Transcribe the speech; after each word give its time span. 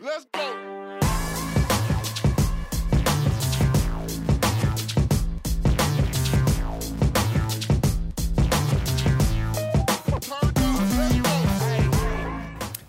Let's 0.00 0.26
go. 0.32 0.40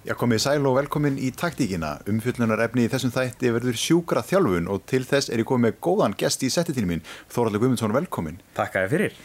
Já, 0.05 0.13
komið 0.13 0.41
sæl 0.41 0.65
og 0.65 0.75
velkomin 0.77 1.15
í 1.17 1.31
taktíkina. 1.33 1.95
Umfjöllunar 2.09 2.61
efni 2.65 2.85
í 2.85 2.89
þessum 2.89 3.13
þætti 3.13 3.53
verður 3.53 3.77
sjúkra 3.77 4.21
þjálfun 4.25 4.69
og 4.69 4.83
til 4.89 5.01
þess 5.05 5.29
er 5.29 5.41
ég 5.41 5.49
komið 5.49 5.65
með 5.69 5.79
góðan 5.85 6.17
gest 6.17 6.45
í 6.45 6.49
settitínu 6.53 6.89
mín. 6.89 7.01
Þóraldur 7.33 7.63
Guðmundsson, 7.63 7.93
velkomin. 7.93 8.37
Takk 8.57 8.77
að 8.77 8.85
þið 8.85 8.93
fyrir. 8.95 9.17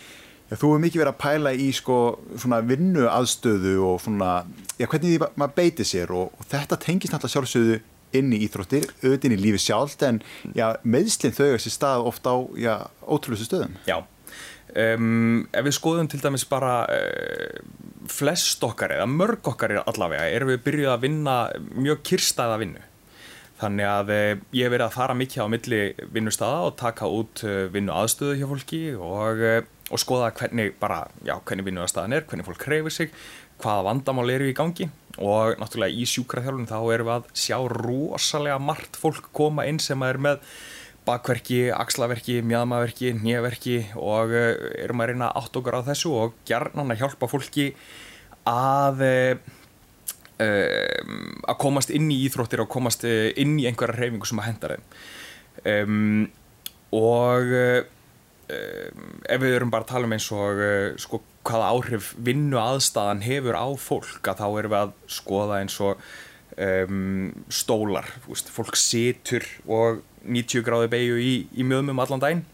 Já, 0.51 0.57
þú 0.59 0.73
hefur 0.73 0.81
mikið 0.83 1.01
verið 1.05 1.13
að 1.13 1.21
pæla 1.23 1.51
í 1.55 1.69
sko 1.79 1.97
vinnu 2.67 3.05
aðstöðu 3.07 3.77
og 3.87 4.01
svona, 4.03 4.31
já, 4.81 4.89
hvernig 4.91 5.13
því 5.13 5.29
maður 5.39 5.53
beiti 5.61 5.87
sér 5.87 6.11
og, 6.11 6.33
og 6.35 6.49
þetta 6.51 6.79
tengist 6.83 7.15
náttúrulega 7.15 7.37
sjálfsögðu 7.37 7.77
inn 8.19 8.33
í 8.35 8.41
íþróttir, 8.49 8.89
auðvitað 9.05 9.29
inn 9.29 9.37
í 9.37 9.43
lífi 9.45 9.63
sjálft 9.63 10.03
en 10.09 10.19
já, 10.59 10.73
meðslinn 10.83 11.37
þau 11.37 11.47
er 11.53 11.63
sér 11.63 11.77
stað 11.77 12.11
ofta 12.11 12.35
á, 12.35 12.39
ótrúlustu 13.07 13.47
stöðum. 13.47 13.79
Já, 13.87 14.01
um, 14.75 15.47
ef 15.55 15.69
við 15.69 15.79
skoðum 15.79 16.11
til 16.11 16.23
dæmis 16.25 16.49
bara 16.51 16.75
uh, 16.91 17.63
flest 18.11 18.67
okkar 18.67 18.99
eða 18.99 19.07
mörg 19.07 19.55
okkar 19.55 19.79
allavega, 19.85 20.27
erum 20.35 20.51
við 20.51 20.65
byrjuð 20.67 20.95
að 20.97 21.05
vinna 21.07 21.41
mjög 21.79 22.03
kyrstaða 22.11 22.59
vinnu. 22.65 22.87
Þannig 23.61 23.87
að 23.87 24.17
uh, 24.17 24.31
ég 24.57 24.67
hef 24.67 24.75
verið 24.75 24.89
að 24.89 24.97
fara 24.99 25.21
mikið 25.23 25.47
á 25.47 25.53
milli 25.55 25.85
vinnustada 26.11 26.65
og 26.67 26.81
taka 26.81 27.07
út 27.07 27.45
uh, 27.47 27.69
vinnu 27.71 27.95
aðstöðu 27.95 28.41
hjá 28.41 28.51
fólki 28.51 28.89
og, 28.99 29.47
og 29.91 30.01
skoða 30.01 30.31
hvernig 30.39 30.75
bara, 30.81 31.05
já, 31.27 31.35
hvernig 31.45 31.67
vinnuastaðan 31.67 32.15
er, 32.17 32.27
hvernig 32.29 32.47
fólk 32.47 32.67
hreyfir 32.69 32.95
sig, 32.95 33.15
hvaða 33.61 33.87
vandamál 33.89 34.31
eru 34.33 34.49
í 34.51 34.57
gangi. 34.57 34.89
Og 35.21 35.59
náttúrulega 35.61 35.99
í 35.99 36.07
sjúkraþjálfum 36.09 36.69
þá 36.71 36.79
erum 36.95 37.09
við 37.11 37.17
að 37.17 37.31
sjá 37.43 37.57
rosalega 37.75 38.61
margt 38.63 38.99
fólk 39.01 39.33
koma 39.37 39.67
inn 39.69 39.81
sem 39.83 40.03
er 40.07 40.21
með 40.23 40.45
bakverki, 41.09 41.71
axlaverki, 41.75 42.39
mjadmaverki, 42.47 43.15
nýjaverki 43.19 43.79
og 43.99 44.35
erum 44.37 45.03
að 45.03 45.13
reyna 45.13 45.31
átt 45.37 45.57
okkur 45.59 45.81
á 45.81 45.89
þessu 45.89 46.13
og 46.15 46.37
gerðan 46.49 46.93
að 46.93 47.03
hjálpa 47.03 47.29
fólki 47.31 47.71
að, 48.49 49.03
um, 50.45 51.41
að 51.51 51.57
komast 51.65 51.93
inn 51.97 52.11
í 52.13 52.21
íþróttir 52.29 52.63
og 52.63 52.71
komast 52.71 53.07
inn 53.09 53.57
í 53.59 53.67
einhverja 53.69 53.99
hreyfingu 53.99 54.29
sem 54.29 54.43
að 54.43 54.51
henda 54.53 54.75
þeim. 54.75 54.85
Um, 55.71 56.21
og 56.97 57.51
ef 58.51 59.43
við 59.43 59.57
erum 59.57 59.71
bara 59.73 59.87
að 59.87 59.93
tala 59.93 60.09
um 60.09 60.17
eins 60.17 60.27
og 60.35 60.65
sko 61.01 61.21
hvaða 61.47 61.71
áhrif 61.73 62.11
vinnu 62.21 62.59
aðstæðan 62.61 63.23
hefur 63.25 63.57
á 63.57 63.69
fólk 63.81 64.29
að 64.29 64.43
þá 64.43 64.47
erum 64.49 64.75
við 64.75 64.81
að 64.81 64.93
skoða 65.17 65.61
eins 65.63 65.79
og 65.85 66.03
um, 66.61 67.31
stólar, 67.53 68.09
veist, 68.27 68.51
fólk 68.53 68.79
situr 68.79 69.47
og 69.67 70.03
90 70.27 70.65
gráði 70.67 70.91
beigju 70.93 71.21
í, 71.23 71.35
í 71.57 71.67
mjöðmum 71.67 72.03
allan 72.03 72.23
daginn. 72.23 72.45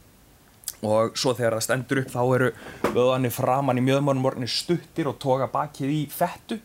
Og 0.87 1.17
svo 1.19 1.33
þegar 1.35 1.57
það 1.57 1.65
stendur 1.65 2.01
upp 2.03 2.11
þá 2.13 2.23
eru 2.37 2.51
vöðanir 2.95 3.33
framann 3.35 3.81
í 3.81 3.85
mjöðmörnum 3.87 4.29
orðinni 4.29 4.51
stuttir 4.51 5.09
og 5.11 5.19
toga 5.23 5.49
bakið 5.51 5.95
í 5.95 6.03
fettu 6.13 6.61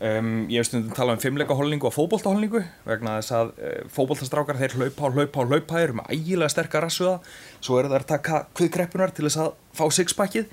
um, 0.00 0.32
ég 0.50 0.60
hef 0.60 0.68
stundum 0.68 0.94
talað 0.96 1.18
um 1.18 1.22
fimmleikahólningu 1.24 1.88
og 1.88 1.94
fókbóltahólningu 1.94 2.62
vegna 2.86 3.18
þess 3.18 3.36
að 3.38 3.52
uh, 3.56 3.76
fókbóltastrákar 3.94 4.60
þeir 4.60 4.78
hlaupa 4.78 5.08
og 5.08 5.18
hlaupa 5.18 5.44
og 5.44 5.52
hlaupa 5.52 5.76
þeir 5.76 5.86
eru 5.88 5.98
með 6.00 6.10
ægilega 6.16 6.54
sterkar 6.54 6.86
rassuða 6.86 7.14
svo 7.60 7.78
eru 7.80 7.92
það 7.92 8.00
að 8.00 8.10
taka 8.14 8.42
kviðkreppunar 8.58 9.14
til 9.14 9.28
þess 9.28 9.40
að 9.44 9.54
fá 9.78 9.86
sixpackið. 9.98 10.50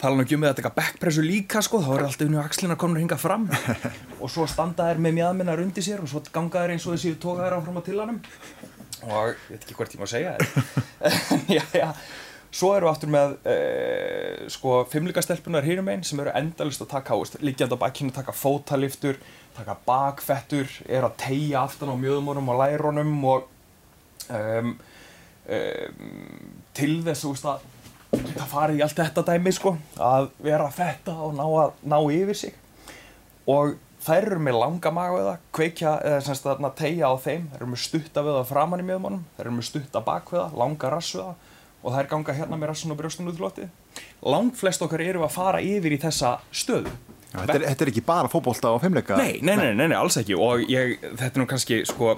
Tala 0.00 0.16
nú 0.16 0.24
ekki 0.24 0.38
um 0.38 0.46
að 0.48 0.56
taka 0.62 0.72
backpressu 0.72 1.20
líka 1.20 1.60
sko, 1.60 1.82
þá 1.84 1.90
er 1.92 2.06
alltaf 2.06 2.24
unni 2.24 2.38
á 2.40 2.44
axlina 2.46 2.76
konur 2.80 3.02
hingað 3.02 3.20
fram. 3.20 3.42
Og 4.22 4.32
svo 4.32 4.46
standa 4.48 4.86
þær 4.88 5.02
með 5.04 5.18
mjöðminnar 5.18 5.60
undir 5.60 5.84
sér 5.84 6.00
og 6.00 6.08
svo 6.08 6.22
ganga 6.32 6.62
þær 6.64 6.72
eins 6.72 6.86
og 6.88 6.96
þessi 6.96 7.18
tóka 7.20 7.44
þær 7.44 7.58
áfram 7.58 7.80
á 7.80 7.82
tillanum 7.84 8.22
og 9.08 9.30
ég 9.32 9.38
veit 9.48 9.62
ekki 9.64 9.76
hvert 9.78 9.94
ég 9.94 10.00
má 10.00 10.08
segja 10.08 10.34
en 10.36 11.46
já, 11.56 11.62
já, 11.72 11.88
svo 12.50 12.72
eru 12.76 12.88
við 12.88 12.92
aftur 12.92 13.12
með 13.14 13.36
uh, 13.46 14.48
sko 14.50 14.80
fimmlíkastelpunar 14.90 15.66
hýrum 15.66 15.90
einn 15.92 16.02
sem 16.06 16.20
eru 16.22 16.32
endalist 16.34 16.82
að 16.82 16.92
taka 16.96 17.18
ást, 17.18 17.38
líkjand 17.44 17.76
á 17.76 17.82
bakkinu, 17.82 18.14
taka 18.14 18.34
fótaliftur 18.34 19.20
taka 19.56 19.76
bakfettur, 19.86 20.70
er 20.88 21.04
að 21.06 21.18
tegja 21.20 21.64
aftan 21.64 21.92
á 21.92 21.96
mjöðmónum 21.98 22.48
og 22.52 22.60
læronum 22.60 23.12
og 23.28 23.50
um, 24.30 24.72
um, 25.50 26.08
til 26.76 26.94
þess 27.06 27.44
að 27.50 27.68
geta 28.14 28.48
farið 28.50 28.80
í 28.80 28.84
allt 28.86 28.98
þetta 28.98 29.26
dæmi 29.26 29.52
sko 29.54 29.76
að 30.02 30.30
vera 30.42 30.70
fetta 30.74 31.14
og 31.26 31.36
ná, 31.38 31.44
að, 31.46 31.76
ná 31.86 31.98
yfir 32.14 32.38
sig. 32.38 32.56
Og 33.50 33.76
þær 34.02 34.30
eru 34.30 34.40
með 34.42 34.58
langa 34.62 34.92
magveða 34.94 35.36
kveikja 35.54 35.94
eða 36.06 36.24
semst 36.24 36.48
að 36.50 36.66
tegja 36.78 37.10
á 37.10 37.14
þeim. 37.20 37.46
Þær 37.52 37.60
eru 37.60 37.70
með 37.74 37.84
stutta 37.84 38.24
veða 38.26 38.48
framann 38.48 38.82
í 38.82 38.88
miðmannum 38.88 39.26
þær 39.36 39.46
eru 39.46 39.56
með 39.58 39.70
stutta 39.70 40.04
bakveða, 40.06 40.50
langa 40.58 40.92
rassveða 40.94 41.36
og 41.80 41.94
þær 41.94 42.10
ganga 42.10 42.36
hérna 42.36 42.58
með 42.60 42.72
rassun 42.72 42.92
og 42.92 43.00
brjóstun 43.00 43.30
útlóti 43.32 43.68
lang 44.26 44.52
flest 44.56 44.82
okkar 44.84 45.02
eru 45.04 45.24
að 45.24 45.32
fara 45.36 45.62
yfir 45.64 45.96
í 45.96 46.00
þessa 46.00 46.36
stöðu. 46.52 46.92
Já, 47.30 47.38
þetta, 47.38 47.54
er, 47.54 47.64
þetta 47.68 47.84
er 47.84 47.90
ekki 47.92 48.04
bara 48.04 48.30
fókbólta 48.30 48.74
og 48.74 48.82
fimmleika 48.82 49.16
nei 49.20 49.38
nei, 49.38 49.54
nei, 49.54 49.72
nei, 49.78 49.86
nei, 49.86 49.96
alls 49.96 50.18
ekki. 50.18 50.34
Og 50.34 50.64
ég, 50.66 50.98
þetta 51.06 51.30
er 51.30 51.42
nú 51.42 51.46
kannski 51.50 51.82
sko 51.88 52.16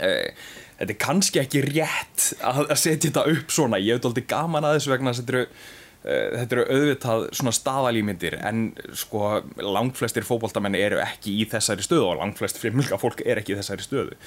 eh, 0.00 0.32
þetta 0.78 0.94
er 0.94 1.00
kannski 1.00 1.42
ekki 1.42 1.62
rétt 1.68 2.28
að, 2.40 2.64
að 2.66 2.80
setja 2.80 3.10
þetta 3.10 3.24
upp 3.34 3.54
svona. 3.54 3.80
Ég 3.82 3.98
hef 3.98 4.04
doldið 4.04 4.28
gaman 4.32 4.66
að 4.66 4.78
þessu 4.78 4.94
vegna 4.94 5.14
þetta 5.18 5.34
eru, 5.34 5.44
uh, 5.44 6.28
þetta 6.40 6.58
eru 6.58 6.66
auðvitað 6.70 7.26
svona 7.40 7.54
staðalýmyndir 7.60 8.38
en 8.40 8.66
sko 9.04 9.30
langflestir 9.60 10.26
fókbóltamenni 10.26 10.82
eru 10.82 11.02
ekki 11.04 11.36
í 11.42 11.48
þessari 11.50 11.86
stöðu 11.86 12.10
og 12.10 12.22
langflest 12.22 12.60
frimulga 12.62 13.00
fólk 13.00 13.22
er 13.26 13.42
ekki 13.42 13.54
í 13.54 13.60
þessari 13.60 13.86
stöðu. 13.86 14.18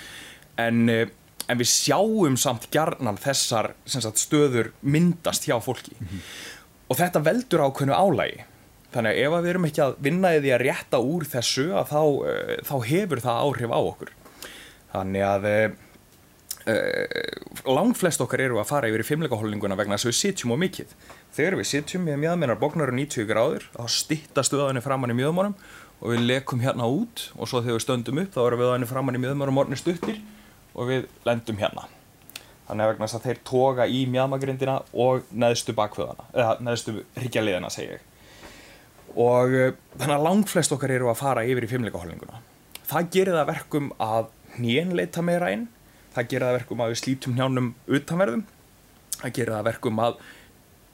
En, 0.61 0.85
uh, 0.93 1.07
en 1.47 1.61
við 1.61 1.71
sjáum 1.71 2.37
samt 2.39 2.67
gjarnan 2.73 3.19
þessar 3.21 3.73
sagt, 3.85 4.21
stöður 4.21 4.71
myndast 4.81 5.47
hjá 5.47 5.57
fólki. 5.63 5.95
Mm 5.99 6.07
-hmm. 6.07 6.21
og 6.87 6.99
þetta 7.01 7.23
veldur 7.23 7.65
ákveðnu 7.67 7.95
álægi 7.95 8.45
þannig 8.93 9.11
að 9.11 9.17
ef 9.23 9.33
við 9.33 9.49
erum 9.49 9.65
ekki 9.67 9.81
að 9.83 9.97
vinna 9.99 10.35
í 10.35 10.39
því 10.41 10.53
að 10.55 10.63
rétta 10.63 10.99
úr 10.99 11.23
þessu 11.27 11.67
að 11.75 11.91
þá, 11.91 12.01
uh, 12.03 12.55
þá 12.63 12.75
hefur 12.87 13.19
það 13.19 13.43
áhrif 13.43 13.71
á 13.75 13.79
okkur. 13.79 14.15
Þannig 14.93 15.23
að 15.23 15.75
Uh, 16.67 17.05
langt 17.71 17.95
flest 17.95 18.19
okkar 18.19 18.41
eru 18.43 18.57
að 18.59 18.67
fara 18.67 18.87
yfir 18.89 18.99
í 18.99 19.05
fimmleikahólninguna 19.07 19.77
vegna 19.79 19.95
þess 19.95 20.03
að 20.03 20.09
við 20.09 20.17
sitjum 20.17 20.51
á 20.51 20.57
mikið. 20.59 20.89
Þegar 21.31 21.55
við 21.55 21.67
sitjum 21.69 22.03
með 22.03 22.17
mjöðmennar 22.25 22.59
bóknar 22.59 22.91
og 22.91 22.97
90 22.97 23.27
gráður 23.29 23.67
þá 23.71 23.83
stýtta 23.95 24.43
stöðanir 24.43 24.83
framann 24.83 25.13
í 25.13 25.15
mjöðmónum 25.15 25.55
og 26.01 26.11
við 26.11 26.25
lekum 26.27 26.59
hérna 26.65 26.89
út 26.91 27.29
og 27.37 27.47
svo 27.47 27.61
þegar 27.61 27.77
við 27.77 27.85
stöndum 27.85 28.19
upp 28.19 28.35
þá 28.35 28.41
erum 28.43 28.61
við 28.61 28.71
aðeins 28.73 28.91
framann 28.91 29.15
í 29.15 29.21
mjöðmónum 29.23 29.61
orðinir 29.63 29.79
stuttir 29.79 30.19
og 30.77 30.91
við 30.91 31.07
lendum 31.27 31.59
hérna. 31.59 31.87
Þannig 32.67 32.83
að 32.83 32.91
vegna 32.91 33.07
þess 33.07 33.17
að 33.17 33.25
þeir 33.27 33.41
toga 33.47 33.87
í 33.87 34.03
mjöðmagrindina 34.11 34.75
og 35.05 35.29
neðstu 35.31 35.75
bakvöðana 35.75 36.27
eða 36.33 36.57
neðstu 36.67 36.97
hryggjarliðina 37.15 37.71
segi 37.73 37.95
ég. 37.95 38.05
Og 39.17 39.55
uh, 39.55 39.71
þannig 39.97 40.17
að 40.17 40.27
langt 40.27 40.51
flest 40.51 40.75
okkar 40.75 40.93
eru 40.93 41.09
að 41.11 41.21
fara 41.21 41.45
yfir 41.47 41.65
í 41.65 41.71
fimmleikahólninguna 41.71 42.43
það 42.87 43.09
gerir 43.11 43.35
það 43.35 43.49
verkum 43.51 43.89
að 44.03 44.29
hnénleita 44.57 45.23
meira 45.25 45.51
inn 45.53 45.67
það 46.15 46.29
gera 46.31 46.49
það 46.49 46.57
verkum 46.61 46.83
að 46.83 46.91
við 46.91 46.99
slítum 47.01 47.35
hjánum 47.37 47.69
utanverðum 47.97 48.43
það 49.17 49.33
gera 49.37 49.57
það 49.57 49.67
verkum 49.67 50.01
að 50.03 50.19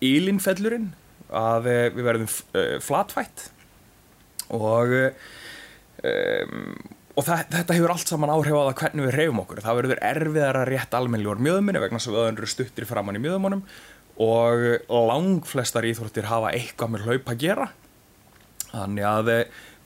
ílinfellurinn 0.03 0.89
að 1.33 1.69
við 1.69 2.03
verðum 2.05 2.29
uh, 2.29 2.77
flatfætt. 2.83 3.47
Og 4.53 4.91
um, 6.03 6.75
og 7.13 7.25
það, 7.27 7.43
þetta 7.53 7.77
hefur 7.77 7.93
allt 7.93 8.09
saman 8.09 8.31
áhrif 8.33 8.55
á 8.57 8.63
það 8.69 8.77
hvernig 8.81 9.07
við 9.07 9.17
reyfum 9.17 9.41
okkur. 9.43 9.61
Það 9.63 9.79
verður 9.79 10.01
erfiðar 10.09 10.59
að 10.61 10.69
rétta 10.71 10.99
almennilegur 10.99 11.43
mjöðminni 11.45 11.83
vegna 11.83 12.01
sem 12.01 12.15
við 12.15 12.23
öðrum 12.23 12.51
stuttir 12.53 12.89
framann 12.89 13.19
í 13.19 13.23
mjöðmannum 13.23 13.63
og 14.23 14.65
langflestar 15.09 15.87
íþróttir 15.89 16.29
hafa 16.29 16.53
eitthvað 16.53 16.93
með 16.93 17.07
hlaup 17.07 17.29
að 17.33 17.45
gera. 17.45 17.69
Þannig 18.73 19.07
að 19.09 19.31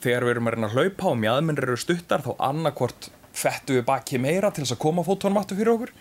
þegar 0.04 0.24
við 0.24 0.32
erum 0.34 0.48
að 0.48 0.56
reyna 0.56 0.70
að 0.70 0.78
hlaupa 0.78 1.10
og 1.10 1.20
mjöðminnir 1.24 1.68
eru 1.68 1.80
stuttar 1.80 2.24
þá 2.24 2.30
annarkvort 2.48 3.10
fettu 3.38 3.76
við 3.76 3.84
baki 3.88 4.20
meira 4.22 4.50
til 4.52 4.64
þess 4.64 4.76
að 4.76 4.82
koma 4.86 5.04
fótónum 5.06 5.40
aftur 5.40 5.58
fyrir 5.58 5.74
okkur 5.74 5.92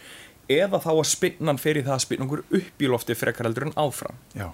eða 0.51 0.79
þá 0.79 0.91
að 0.93 1.09
spinnan 1.11 1.59
fyrir 1.59 1.85
það 1.85 1.97
að 1.97 2.05
spinna 2.05 2.27
okkur 2.27 2.43
upp 2.59 2.83
í 2.83 2.89
lofti 2.91 3.17
frekar 3.19 3.49
heldur 3.49 3.67
en 3.67 3.75
áfram. 3.75 4.19
Já. 4.37 4.47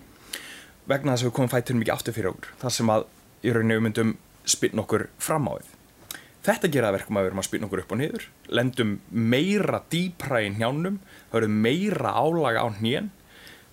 vegna 0.89 1.13
þess 1.13 1.24
að 1.24 1.30
við 1.30 1.36
komum 1.38 1.53
fættunum 1.53 1.83
ekki 1.86 1.94
aftur 1.94 2.15
fyrir 2.18 2.33
okkur. 2.33 2.56
Þar 2.63 2.75
sem 2.77 2.89
að 2.92 3.06
í 3.44 3.53
rauninu 3.53 3.83
myndum 3.86 4.18
spinna 4.50 4.83
okkur 4.83 5.07
fram 5.21 5.48
á 5.48 5.53
við 5.59 5.73
þetta 6.44 6.72
gera 6.72 6.90
það 6.90 6.98
verkum 6.98 7.19
að 7.19 7.25
við 7.25 7.31
erum 7.31 7.42
að 7.42 7.48
spinna 7.48 7.68
okkur 7.69 7.81
upp 7.84 7.94
og 7.94 8.00
niður 8.01 8.25
lendum 8.60 8.95
meira 9.34 9.81
dýpra 9.92 10.42
í 10.44 10.50
njánum 10.57 10.98
verður 11.31 11.54
meira 11.66 12.16
álaga 12.19 12.66
á 12.66 12.68
njén 12.80 13.12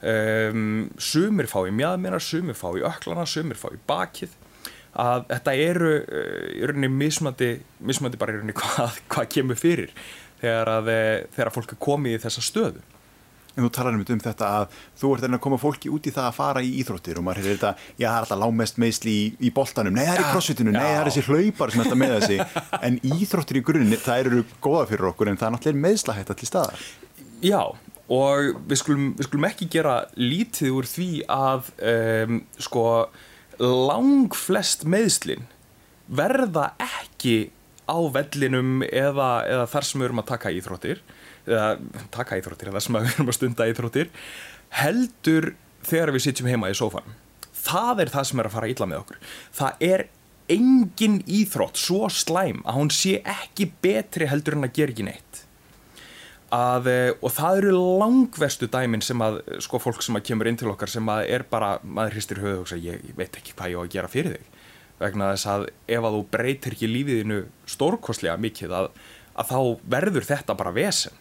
um, 0.03 0.87
sumir 1.01 1.51
fá 1.51 1.61
í 1.67 1.75
mjadmina 1.75 2.21
sumir 2.23 2.59
fá 2.59 2.71
í 2.77 2.85
öklana, 2.87 3.27
sumir 3.29 3.59
fá 3.61 3.69
í 3.75 3.81
bakið. 3.89 4.37
Að 5.01 5.29
þetta 5.29 5.53
eru 5.55 5.91
í 6.59 6.65
rauninni 6.67 6.89
mismandi, 6.91 7.53
mismandi 7.87 8.19
bara 8.19 8.35
í 8.35 8.41
rauninni 8.41 8.57
hvað, 8.61 9.03
hvað 9.13 9.29
kemur 9.37 9.61
fyrir 9.61 9.93
þegar 10.41 10.73
að 10.79 10.89
þegar 11.37 11.53
fólk 11.55 11.75
er 11.77 11.85
komið 11.85 12.17
í 12.17 12.23
þessa 12.25 12.43
stöðu 12.43 12.83
En 13.57 13.65
þú 13.65 13.71
talar 13.75 13.97
um 13.99 14.05
þetta 14.07 14.49
að 14.61 14.77
þú 15.01 15.13
ert 15.17 15.27
að 15.27 15.41
koma 15.43 15.59
fólki 15.59 15.91
út 15.91 16.07
í 16.07 16.13
það 16.15 16.29
að 16.29 16.37
fara 16.37 16.63
í 16.63 16.71
íþróttir 16.81 17.19
og 17.19 17.27
maður 17.27 17.43
hefur 17.43 17.57
þetta, 17.57 17.73
já 17.99 18.07
það 18.07 18.17
er 18.17 18.25
alltaf 18.25 18.41
lámest 18.45 18.81
meðsli 18.81 19.15
í, 19.15 19.25
í 19.43 19.53
boltanum, 19.57 19.97
nei 19.97 20.05
það 20.07 20.15
er 20.15 20.23
í 20.23 20.29
crossfitinu, 20.31 20.75
nei 20.77 20.81
það 20.85 20.99
er 21.01 21.11
þessi 21.11 21.25
hlaupar 21.27 21.75
sem 21.75 21.83
þetta 21.83 21.99
með 21.99 22.15
þessi, 22.17 22.39
en 22.87 22.99
íþróttir 23.19 23.59
í 23.59 23.65
grunni 23.67 23.99
það 24.01 24.25
eru 24.25 24.43
góða 24.63 24.87
fyrir 24.93 25.11
okkur 25.11 25.33
en 25.33 25.41
það 25.41 25.49
er 25.49 25.57
náttúrulega 25.57 25.85
meðslahætt 25.89 26.35
allir 26.35 26.51
staðar. 26.53 26.85
Já 27.43 27.63
og 28.11 28.63
við 28.67 28.81
skulum, 28.81 29.11
við 29.19 29.29
skulum 29.29 29.47
ekki 29.51 29.71
gera 29.71 29.97
lítið 30.19 30.75
úr 30.75 30.89
því 30.91 31.11
að 31.31 31.71
um, 31.93 32.41
sko 32.59 32.85
lang 33.61 34.35
flest 34.35 34.87
meðslin 34.89 35.47
verða 36.11 36.73
ekki 36.83 37.51
á 37.91 37.99
vellinum 38.15 38.85
eða, 38.87 39.31
eða 39.47 39.67
þar 39.71 39.87
sem 39.87 40.01
við 40.01 40.09
erum 40.09 40.23
að 40.23 40.31
taka 40.33 40.55
íþróttir 40.55 41.03
eða 41.51 42.07
taka 42.15 42.39
íþróttir 42.41 42.71
eða 42.73 42.85
sem 42.85 43.01
við 43.01 43.11
erum 43.15 43.33
að 43.33 43.39
stunda 43.39 43.69
íþróttir 43.71 44.15
heldur 44.81 45.53
þegar 45.87 46.15
við 46.15 46.27
sitjum 46.29 46.51
heima 46.51 46.71
í 46.71 46.79
sófan 46.79 47.19
það 47.61 48.05
er 48.05 48.13
það 48.15 48.27
sem 48.31 48.41
er 48.41 48.49
að 48.49 48.57
fara 48.57 48.71
illa 48.71 48.89
með 48.89 49.03
okkur. 49.05 49.21
Það 49.59 49.85
er 49.91 50.07
engin 50.51 51.21
íþrótt 51.31 51.79
svo 51.79 52.09
slæm 52.13 52.65
að 52.65 52.81
hún 52.81 52.91
sé 52.95 53.21
ekki 53.23 53.71
betri 53.83 54.29
heldur 54.31 54.59
en 54.59 54.67
að 54.67 54.75
gera 54.81 54.95
ekki 54.95 55.07
neitt. 55.07 55.45
Að, 56.51 56.89
eh, 56.91 57.13
og 57.23 57.31
það 57.31 57.61
eru 57.61 57.83
langvestu 58.01 58.67
dæmin 58.67 59.05
sem 59.07 59.21
að 59.23 59.39
sko 59.63 59.79
fólk 59.79 60.03
sem 60.03 60.17
að 60.19 60.25
kemur 60.27 60.49
inn 60.51 60.59
til 60.59 60.73
okkar 60.73 60.91
sem 60.91 61.07
að 61.07 61.29
er 61.31 61.45
bara, 61.47 61.79
maður 61.85 62.17
hristir 62.17 62.43
höfu 62.43 62.65
og 62.65 62.69
segja 62.69 62.97
ég, 62.97 63.05
ég 63.07 63.17
veit 63.17 63.37
ekki 63.39 63.55
hvað 63.55 63.71
ég 63.71 63.79
á 63.79 63.83
að 63.85 63.93
gera 63.95 64.11
fyrir 64.11 64.35
þig. 64.35 64.59
Vegna 64.99 65.31
þess 65.31 65.47
að 65.47 65.69
ef 65.87 66.03
að 66.03 66.17
þú 66.17 66.25
breytir 66.31 66.75
ekki 66.75 66.91
lífiðinu 66.91 67.39
stórkoslega 67.71 68.37
mikið 68.37 68.75
að, 68.75 68.91
að 69.39 69.47
þá 69.47 69.61
verður 69.95 70.27
þetta 70.27 70.59
bara 70.59 70.75
vesen 70.75 71.15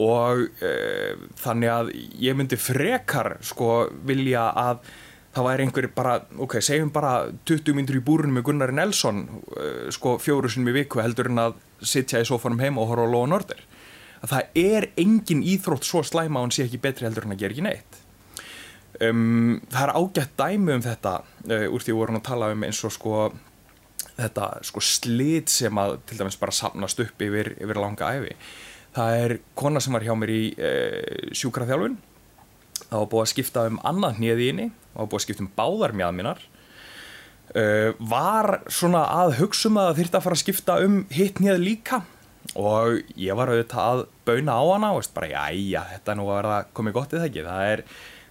og 0.00 0.62
e, 0.64 0.70
þannig 1.38 1.70
að 1.70 1.90
ég 2.22 2.36
myndi 2.38 2.58
frekar 2.58 3.36
sko 3.46 3.84
vilja 4.06 4.48
að 4.58 4.86
það 5.34 5.46
væri 5.48 5.66
einhver 5.66 5.88
bara, 5.94 6.14
ok, 6.42 6.58
segjum 6.62 6.90
bara 6.94 7.14
20 7.46 7.76
myndur 7.76 7.98
í 7.98 8.02
búrunum 8.06 8.38
með 8.38 8.46
Gunnar 8.48 8.74
Nelson 8.74 9.24
e, 9.54 9.68
sko 9.94 10.16
fjóru 10.22 10.50
sinum 10.50 10.70
í 10.72 10.76
viku 10.80 11.02
heldur 11.02 11.30
en 11.30 11.42
að 11.46 11.56
sitja 11.84 12.22
í 12.22 12.28
sofanum 12.28 12.62
heim 12.62 12.78
og 12.78 12.90
horfa 12.90 13.06
á 13.06 13.12
Lóa 13.14 13.30
Norder 13.30 13.64
að 14.24 14.32
það 14.32 14.60
er 14.64 14.88
engin 15.00 15.42
íþrótt 15.44 15.86
svo 15.86 16.02
slæma 16.06 16.40
og 16.40 16.48
hann 16.48 16.54
sé 16.56 16.66
ekki 16.66 16.82
betri 16.82 17.06
heldur 17.08 17.26
en 17.26 17.34
að 17.34 17.42
gera 17.42 17.54
ekki 17.54 17.66
neitt. 17.66 17.98
Um, 19.02 19.58
það 19.72 19.82
er 19.82 19.92
ágætt 19.98 20.36
dæmi 20.38 20.76
um 20.76 20.84
þetta 20.84 21.14
uh, 21.50 21.66
úr 21.66 21.82
því 21.82 21.92
að 21.92 21.98
vorum 21.98 22.18
að 22.20 22.26
tala 22.28 22.52
um 22.54 22.62
eins 22.62 22.80
og 22.86 22.94
sko 22.94 23.24
þetta 24.14 24.50
sko 24.68 24.82
slit 24.86 25.50
sem 25.50 25.80
að 25.82 25.96
til 26.06 26.20
dæmis 26.20 26.38
bara 26.38 26.54
sapnast 26.54 27.02
upp 27.02 27.24
yfir, 27.26 27.56
yfir 27.58 27.80
langa 27.82 28.12
æfi 28.14 28.36
það 28.94 29.20
er 29.24 29.36
kona 29.58 29.82
sem 29.82 29.94
var 29.96 30.06
hjá 30.06 30.14
mér 30.18 30.32
í 30.34 30.42
uh, 30.54 31.30
sjúkraþjálfun. 31.34 31.98
Það 32.84 32.98
var 32.98 33.12
búið 33.12 33.24
að 33.24 33.30
skipta 33.32 33.68
um 33.70 33.78
annað 33.86 34.18
nýði 34.22 34.50
inni 34.52 34.70
það 34.94 35.00
var 35.02 35.10
búið 35.10 35.20
að 35.20 35.26
skipta 35.26 35.44
um 35.44 35.52
báðar 35.58 35.94
mjöðminar 35.98 36.42
uh, 37.58 37.90
var 37.98 38.50
svona 38.72 39.04
að 39.10 39.36
hugsa 39.40 39.70
um 39.70 39.78
að 39.80 39.88
það 39.88 40.00
þurfti 40.00 40.18
að 40.18 40.26
fara 40.26 40.38
að 40.38 40.42
skipta 40.44 40.80
um 40.86 40.98
hitt 41.14 41.40
nýði 41.42 41.62
líka. 41.62 42.02
Og 42.60 43.14
ég 43.18 43.36
var 43.38 43.50
auðvitað 43.50 43.86
að 43.88 44.02
bauna 44.28 44.58
á 44.60 44.62
hana 44.68 44.90
og 44.92 45.00
veist 45.00 45.14
bara 45.16 45.30
já, 45.30 45.44
já, 45.56 45.80
þetta 45.94 46.12
er 46.12 46.18
nú 46.20 46.26
að 46.28 46.36
verða 46.38 46.58
komið 46.76 46.96
gott 46.98 47.14
í 47.14 47.16
það 47.16 47.28
ekki? 47.30 47.44
Það 47.46 47.70
er, 47.70 47.82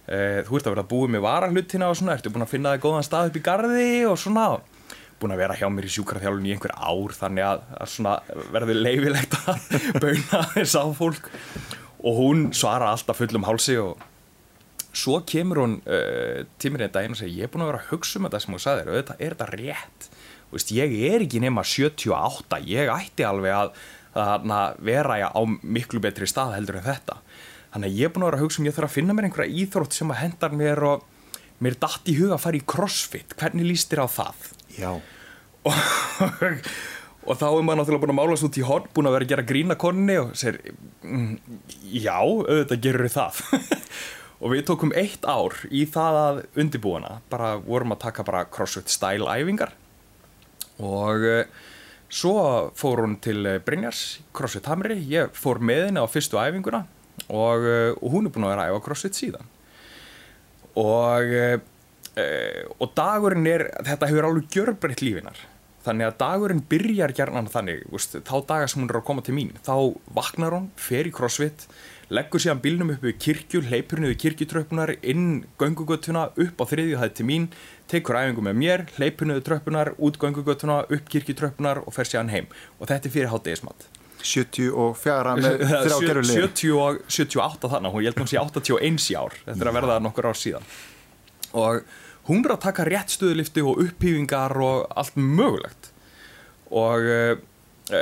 uh, 0.06 0.38
þú 0.46 0.58
ert 0.58 0.68
að 0.68 0.76
verða 0.76 0.86
búið 0.94 1.12
með 1.14 1.24
varahlutina 1.26 1.90
og 1.90 1.98
svona, 1.98 2.16
ertu 2.16 2.32
búin 2.32 2.46
að 2.46 2.54
finna 2.54 2.74
það 2.74 2.84
góðan 2.86 3.08
stað 3.08 3.30
upp 3.30 3.40
í 3.40 3.44
gardi 3.50 3.90
og 4.08 4.20
svona 4.22 4.46
búin 5.20 5.34
að 5.34 5.42
vera 5.44 5.56
hjá 5.58 5.66
mér 5.72 5.88
í 5.88 5.92
sjúkraþjálun 5.94 6.48
í 6.48 6.54
einhver 6.54 6.74
ár 6.74 7.14
þannig 7.16 7.46
að, 7.46 7.62
að 7.84 8.48
verði 8.54 8.78
leifilegt 8.78 9.36
að 9.44 9.68
bauna 10.02 10.42
þess 10.54 10.76
á 10.78 10.84
fólk. 10.98 11.30
Og 12.04 12.18
hún 12.20 12.46
svara 12.56 12.90
alltaf 12.92 13.20
fullum 13.22 13.46
hálsi 13.48 13.78
og 13.80 14.02
svo 14.94 15.18
kemur 15.26 15.62
hún 15.62 15.78
uh, 15.88 16.44
tímir 16.60 16.84
einn 16.84 16.94
daginn 16.94 17.16
og 17.16 17.20
segir 17.20 17.40
ég 17.40 17.48
er 17.48 17.52
búin 17.54 17.64
að 17.64 17.72
vera 17.72 17.82
að 17.82 17.92
hugsa 17.94 18.20
um 18.20 18.28
þetta 18.28 18.42
sem 18.44 18.54
hún 18.54 18.62
sagði 18.62 18.86
þér, 18.90 19.14
er 19.16 19.36
þetta 19.36 19.50
rétt. 19.54 20.08
Veist, 20.54 20.70
ég 20.76 20.96
er 21.08 21.24
ekki 21.24 21.40
nema 21.42 21.64
78 21.66 22.60
ég 22.68 22.92
ætti 22.92 23.26
alveg 23.26 23.56
að 23.56 23.76
að 24.14 24.78
vera 24.86 25.16
á 25.26 25.40
miklu 25.62 26.00
betri 26.00 26.26
stað 26.30 26.54
heldur 26.58 26.78
en 26.78 26.86
þetta. 26.86 27.18
Þannig 27.74 27.90
að 27.90 27.98
ég 27.98 28.06
er 28.06 28.12
búin 28.14 28.22
að 28.22 28.28
vera 28.28 28.38
að 28.38 28.44
hugsa 28.44 28.60
um 28.60 28.68
ég 28.68 28.76
þarf 28.76 28.90
að 28.90 28.94
finna 28.94 29.14
mér 29.14 29.26
einhverja 29.28 29.56
íþrótt 29.62 29.96
sem 29.96 30.10
að 30.14 30.20
hendar 30.20 30.54
mér 30.54 30.82
og 30.86 31.08
mér 31.64 31.78
dætt 31.82 32.10
í 32.10 32.18
huga 32.20 32.36
að 32.36 32.44
fara 32.44 32.58
í 32.58 32.66
crossfit. 32.66 33.34
Hvernig 33.38 33.66
líst 33.66 33.90
þér 33.90 34.04
á 34.06 34.08
það? 34.14 34.44
Já. 34.78 34.90
Og, 35.64 35.78
og 37.24 37.38
þá 37.40 37.46
er 37.48 37.62
maður 37.64 37.80
náttúrulega 37.80 38.02
búin 38.04 38.14
að 38.14 38.18
mála 38.20 38.38
svo 38.40 38.50
í 38.52 38.66
horn 38.66 38.90
búin 38.96 39.08
að 39.08 39.16
vera 39.16 39.28
að 39.28 39.32
gera 39.34 39.46
grína 39.48 39.78
konni 39.80 40.18
og 40.20 40.34
segir 40.38 40.74
mm, 41.02 41.30
já, 41.94 42.18
auðvitað 42.20 42.84
gerur 42.88 43.12
það. 43.14 43.40
Og 44.44 44.50
við 44.52 44.64
tókum 44.68 44.90
eitt 44.98 45.22
ár 45.24 45.54
í 45.72 45.86
það 45.88 46.16
að 46.20 46.38
undibúana 46.60 47.20
bara 47.32 47.54
vorum 47.64 47.94
að 47.94 48.02
taka 48.02 48.24
bara 48.26 48.42
crossfit 48.52 48.90
style 48.92 49.30
æfingar. 49.30 49.70
Og 50.84 51.22
Svo 52.14 52.70
fór 52.78 53.02
hún 53.02 53.16
til 53.22 53.42
eh, 53.48 53.60
Brynjars, 53.64 54.20
CrossFit 54.36 54.68
Hamri, 54.70 55.00
ég 55.10 55.32
fór 55.34 55.58
með 55.58 55.88
henni 55.88 56.02
á 56.02 56.06
fyrstu 56.06 56.38
æfinguna 56.38 56.84
og, 57.26 57.64
eh, 57.66 57.90
og 57.98 58.12
hún 58.12 58.28
er 58.28 58.34
búin 58.34 58.46
að 58.46 58.52
vera 58.52 58.66
að 58.66 58.74
æfa 58.74 58.84
CrossFit 58.84 59.18
síðan. 59.18 59.48
Og, 60.78 61.32
e, 62.18 62.26
og 62.78 62.94
dagurinn 62.96 63.48
er, 63.50 63.68
þetta 63.86 64.10
hefur 64.10 64.30
alveg 64.30 64.48
gjörbreytt 64.54 65.04
lífinar. 65.04 65.40
Þannig 65.84 66.08
að 66.08 66.20
dagurinn 66.22 66.62
byrjar 66.64 67.12
gerðan 67.12 67.50
þannig, 67.52 67.82
veist, 67.92 68.14
þá 68.24 68.36
dagar 68.48 68.70
sem 68.72 68.80
hún 68.80 68.88
er 68.88 69.02
að 69.02 69.08
koma 69.10 69.24
til 69.24 69.34
mín, 69.36 69.50
þá 69.66 69.92
vaknar 70.16 70.54
hún, 70.56 70.70
fer 70.80 71.04
í 71.04 71.12
CrossFit, 71.12 71.66
leggur 72.14 72.40
síðan 72.40 72.62
bílnum 72.64 72.92
upp 72.94 73.02
við 73.04 73.18
kirkju, 73.20 73.60
leipur 73.68 74.00
henni 74.00 74.12
við 74.14 74.22
kirkjutröpunar, 74.22 74.94
inn 75.04 75.42
göngugötuna, 75.60 76.30
upp 76.40 76.62
á 76.62 76.64
þriðju 76.70 77.00
hæði 77.02 77.14
til 77.18 77.26
mín, 77.28 77.48
tekur 77.92 78.16
æfingu 78.16 78.44
með 78.46 78.56
mér, 78.62 78.86
leipur 78.96 79.26
henni 79.26 79.36
við 79.36 79.44
tröpunar, 79.50 79.92
út 80.00 80.16
göngugötuna, 80.22 80.78
upp 80.88 81.12
kirkjutröpunar 81.12 81.82
og 81.84 81.92
fer 81.96 82.08
síðan 82.08 82.32
heim. 82.32 82.48
Og 82.78 82.88
þetta 82.88 83.10
er 83.10 83.14
fyrir 83.18 83.32
háttegismat. 83.34 83.88
74 84.24 85.36
með 85.36 85.66
þrjágerulegi. 85.84 86.46
70 86.48 86.78
og 86.80 87.02
78 87.12 87.72
þannig, 87.74 87.92
hún 87.92 88.08
held 88.08 88.22
hún 88.22 88.32
sé 88.32 88.40
81 88.40 89.10
í 89.12 89.18
ár, 89.20 89.36
þetta 89.44 89.60
er 89.60 89.72
að 89.72 89.78
verða 89.82 90.00
nokkur 90.00 90.30
ár 90.32 90.40
síðan. 90.40 90.72
Og 91.60 91.84
hún 92.28 92.44
er 92.44 92.54
að 92.56 92.64
taka 92.66 92.86
rétt 92.88 93.14
stöðlifti 93.14 93.64
og 93.64 93.80
upphýfingar 93.84 94.56
og 94.64 94.86
allt 94.96 95.16
mögulegt. 95.20 95.90
Og, 96.74 97.06
e, 97.94 98.00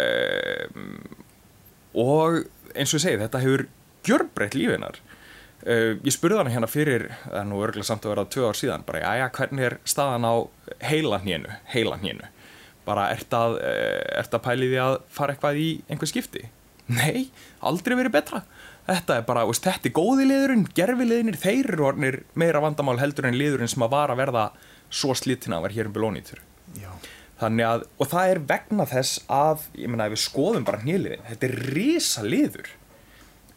og 1.98 2.42
eins 2.72 2.92
og 2.92 3.00
ég 3.00 3.04
segi, 3.04 3.20
þetta 3.20 3.42
hefur 3.42 3.66
gjörbreytt 4.06 4.56
lífinar 4.58 4.98
uh, 5.66 5.94
ég 6.02 6.14
spurði 6.14 6.40
hann 6.40 6.52
hérna 6.52 6.70
fyrir 6.70 7.08
það 7.24 7.38
er 7.40 7.48
nú 7.50 7.60
örgulega 7.62 7.88
samt 7.88 8.06
að 8.06 8.14
vera 8.14 8.26
tvö 8.34 8.48
ár 8.48 8.58
síðan 8.58 8.86
bara, 8.86 9.02
já, 9.02 9.10
já, 9.22 9.26
hvernig 9.38 9.68
er 9.68 9.78
staðan 9.88 10.26
á 10.26 10.34
heilanhénu 10.88 11.58
heilanhénu 11.74 12.30
bara, 12.86 13.10
ert 13.14 13.34
að, 13.36 13.60
ert 14.18 14.34
að 14.34 14.42
pæli 14.42 14.72
því 14.72 14.80
að 14.82 14.96
fara 15.14 15.36
eitthvað 15.36 15.60
í 15.62 15.68
einhver 15.86 16.10
skipti? 16.10 16.48
Nei, 16.90 17.28
aldrei 17.62 17.94
verið 17.94 18.16
betra 18.16 18.42
þetta 18.88 19.18
er 19.18 19.26
bara, 19.26 19.46
veist, 19.48 19.64
þetta 19.66 19.88
er 19.88 19.96
góði 19.96 20.28
liðurinn 20.28 20.66
gerfi 20.76 21.06
liðinir, 21.06 21.38
þeir 21.40 21.72
eru 21.76 21.88
ornir 21.92 22.20
meira 22.38 22.62
vandamál 22.64 22.98
heldur 23.00 23.28
en 23.28 23.38
liðurinn 23.38 23.70
sem 23.70 23.84
að 23.84 23.94
vara 23.94 24.16
að 24.16 24.22
verða 24.24 24.44
svo 24.92 25.14
slittina 25.16 25.58
að 25.58 25.68
vera 25.68 25.78
hér 25.78 25.90
um 25.90 25.96
belónítur 25.96 26.42
þannig 27.42 27.66
að, 27.68 27.86
og 27.98 28.10
það 28.12 28.34
er 28.34 28.42
vegna 28.52 28.86
þess 28.90 29.24
að, 29.32 29.66
ég 29.78 29.90
menna, 29.90 30.06
ef 30.06 30.16
við 30.16 30.24
skoðum 30.26 30.68
bara 30.68 30.82
hnýliðin, 30.82 31.26
þetta 31.30 31.48
er 31.48 31.56
risa 31.76 32.26
liður 32.26 32.70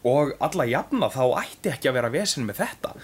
og 0.06 0.34
alla 0.46 0.66
jafna 0.70 1.10
þá 1.10 1.22
ætti 1.42 1.72
ekki 1.72 1.90
að 1.90 1.98
vera 1.98 2.12
vesin 2.14 2.46
með 2.46 2.62
þetta 2.62 2.94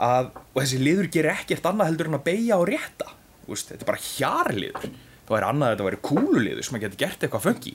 að, 0.00 0.30
og 0.54 0.62
þessi 0.62 0.80
liður 0.82 1.10
gerir 1.14 1.34
ekkert 1.36 1.66
annað 1.70 1.92
heldur 1.92 2.10
en 2.10 2.18
að 2.18 2.26
beigja 2.26 2.58
og 2.58 2.68
rétta. 2.70 3.10
Úst, 3.50 3.68
þetta 3.70 3.84
er 3.84 3.90
bara 3.90 4.04
hjarliður. 4.06 4.86
Þá 5.28 5.34
er 5.36 5.46
annað 5.46 5.66
að 5.66 5.74
þetta 5.74 5.86
væri 5.86 6.00
kúluliður 6.08 6.66
sem 6.66 6.78
að 6.78 6.84
geta 6.86 7.00
gert 7.04 7.26
eitthvað 7.26 7.44
fengi 7.44 7.74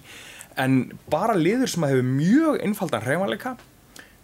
en 0.59 0.75
bara 1.11 1.35
liður 1.35 1.71
sem 1.71 1.85
að 1.85 1.93
hefur 1.93 2.09
mjög 2.09 2.61
einfaldan 2.63 3.03
hreifanleika 3.03 3.55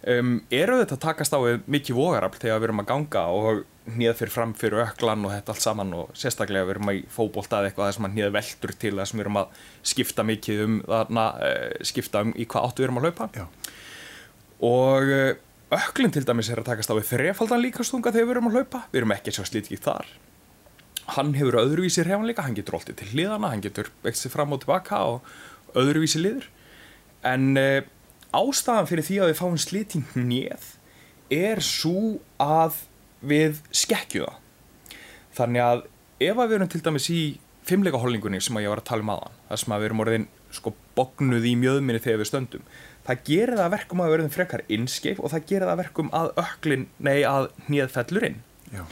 um, 0.08 0.32
eru 0.50 0.78
þetta 0.80 0.96
að 0.98 1.04
takast 1.06 1.36
á 1.36 1.40
mikið 1.70 1.98
vogarafl 1.98 2.40
þegar 2.42 2.62
við 2.62 2.68
erum 2.68 2.82
að 2.82 2.90
ganga 2.90 3.24
og 3.34 3.62
nýða 3.92 4.14
fyrir 4.18 4.32
fram 4.34 4.54
fyrir 4.54 4.84
öklan 4.84 5.24
og 5.26 5.32
þetta 5.34 5.54
allt 5.54 5.64
saman 5.64 5.94
og 5.98 6.10
sérstaklega 6.14 6.68
við 6.68 6.76
erum 6.76 6.90
að 6.92 7.00
fókbólta 7.10 7.60
eða 7.60 7.70
eitthvað 7.70 7.88
þess 7.90 8.02
að 8.02 8.16
nýða 8.16 8.34
veldur 8.36 8.74
til 8.78 8.92
þess 8.98 9.14
að 9.14 9.18
við 9.18 9.24
erum 9.24 9.40
að 9.42 9.62
skipta 9.92 10.26
mikið 10.26 10.64
um 10.66 10.76
þarna, 10.86 11.28
uh, 11.38 11.86
skipta 11.92 12.26
um 12.26 12.34
í 12.36 12.46
hvað 12.46 12.68
áttu 12.68 12.82
við 12.82 12.88
erum 12.88 13.00
að 13.00 13.08
hlaupa. 13.08 13.30
Já. 13.36 13.46
Og 14.62 15.08
eh, 15.10 15.40
öklinn 15.74 16.12
til 16.14 16.22
dæmis 16.26 16.50
er 16.52 16.60
að 16.62 16.68
takast 16.70 16.92
á 16.92 16.94
við 16.94 17.08
þrefaldan 17.10 17.62
líkastunga 17.64 18.12
þegar 18.14 18.28
við 18.28 18.36
erum 18.36 18.50
að 18.50 18.58
hlaupa. 18.58 18.84
Við 18.92 19.00
erum 19.02 19.14
ekki 19.16 19.34
svo 19.34 19.46
slítið 19.48 19.82
þar. 19.82 20.12
Hann 21.16 21.32
hefur 21.34 21.58
öðruvísi 21.64 22.04
hrefanleika, 22.04 22.44
hann 22.46 22.54
getur 22.54 22.78
alltaf 22.78 22.94
til 23.00 23.08
hliðana, 23.10 23.50
hann 23.50 23.64
getur 23.64 23.90
vextið 24.04 24.34
fram 24.36 24.54
og 24.54 24.62
tilbaka 24.62 25.00
og 25.10 25.32
öðruvísi 25.82 26.22
liður. 26.22 26.46
En 27.26 27.56
e, 27.58 27.82
ástæðan 28.36 28.88
fyrir 28.90 29.06
því 29.06 29.18
að 29.20 29.32
við 29.32 29.40
fáum 29.40 29.58
slíting 29.60 30.16
nýð 30.16 30.68
er 31.32 31.62
svo 31.64 32.18
að 32.42 32.82
við 33.22 33.62
skekkjuða 33.70 34.36
þannig 35.36 35.64
að 35.64 35.82
ef 36.22 36.36
að 36.36 36.48
við 36.48 36.56
erum 36.58 36.70
til 36.72 36.82
dæmis 36.84 37.08
í 37.12 37.22
fimmleika 37.66 38.00
holningunni 38.02 38.40
sem 38.42 38.56
að 38.58 38.66
ég 38.66 38.72
var 38.72 38.82
að 38.82 38.88
tala 38.90 39.04
um 39.04 39.12
aðan 39.14 39.36
þar 39.48 39.62
sem 39.62 39.74
að 39.74 39.82
við 39.82 39.88
erum 39.90 40.02
orðin 40.04 40.30
sko 40.52 40.72
bognuð 40.96 41.46
í 41.48 41.52
mjöðminni 41.60 42.02
þegar 42.02 42.22
við 42.22 42.30
stöndum 42.32 42.64
það 43.06 43.22
gerir 43.26 43.56
það 43.58 43.66
að 43.66 43.74
verkum 43.76 44.02
að 44.02 44.08
við 44.08 44.14
verðum 44.16 44.34
frekar 44.36 44.64
innskeip 44.76 45.20
og 45.20 45.32
það 45.32 45.46
gerir 45.50 45.66
það 45.66 45.74
að 45.74 45.82
verkum 45.82 46.10
að 46.14 46.32
öklin, 46.42 46.86
nei 47.02 47.18
að 47.26 47.48
hnið 47.66 47.92
fellur 47.96 48.26
inn. 48.28 48.40
Já. 48.72 48.84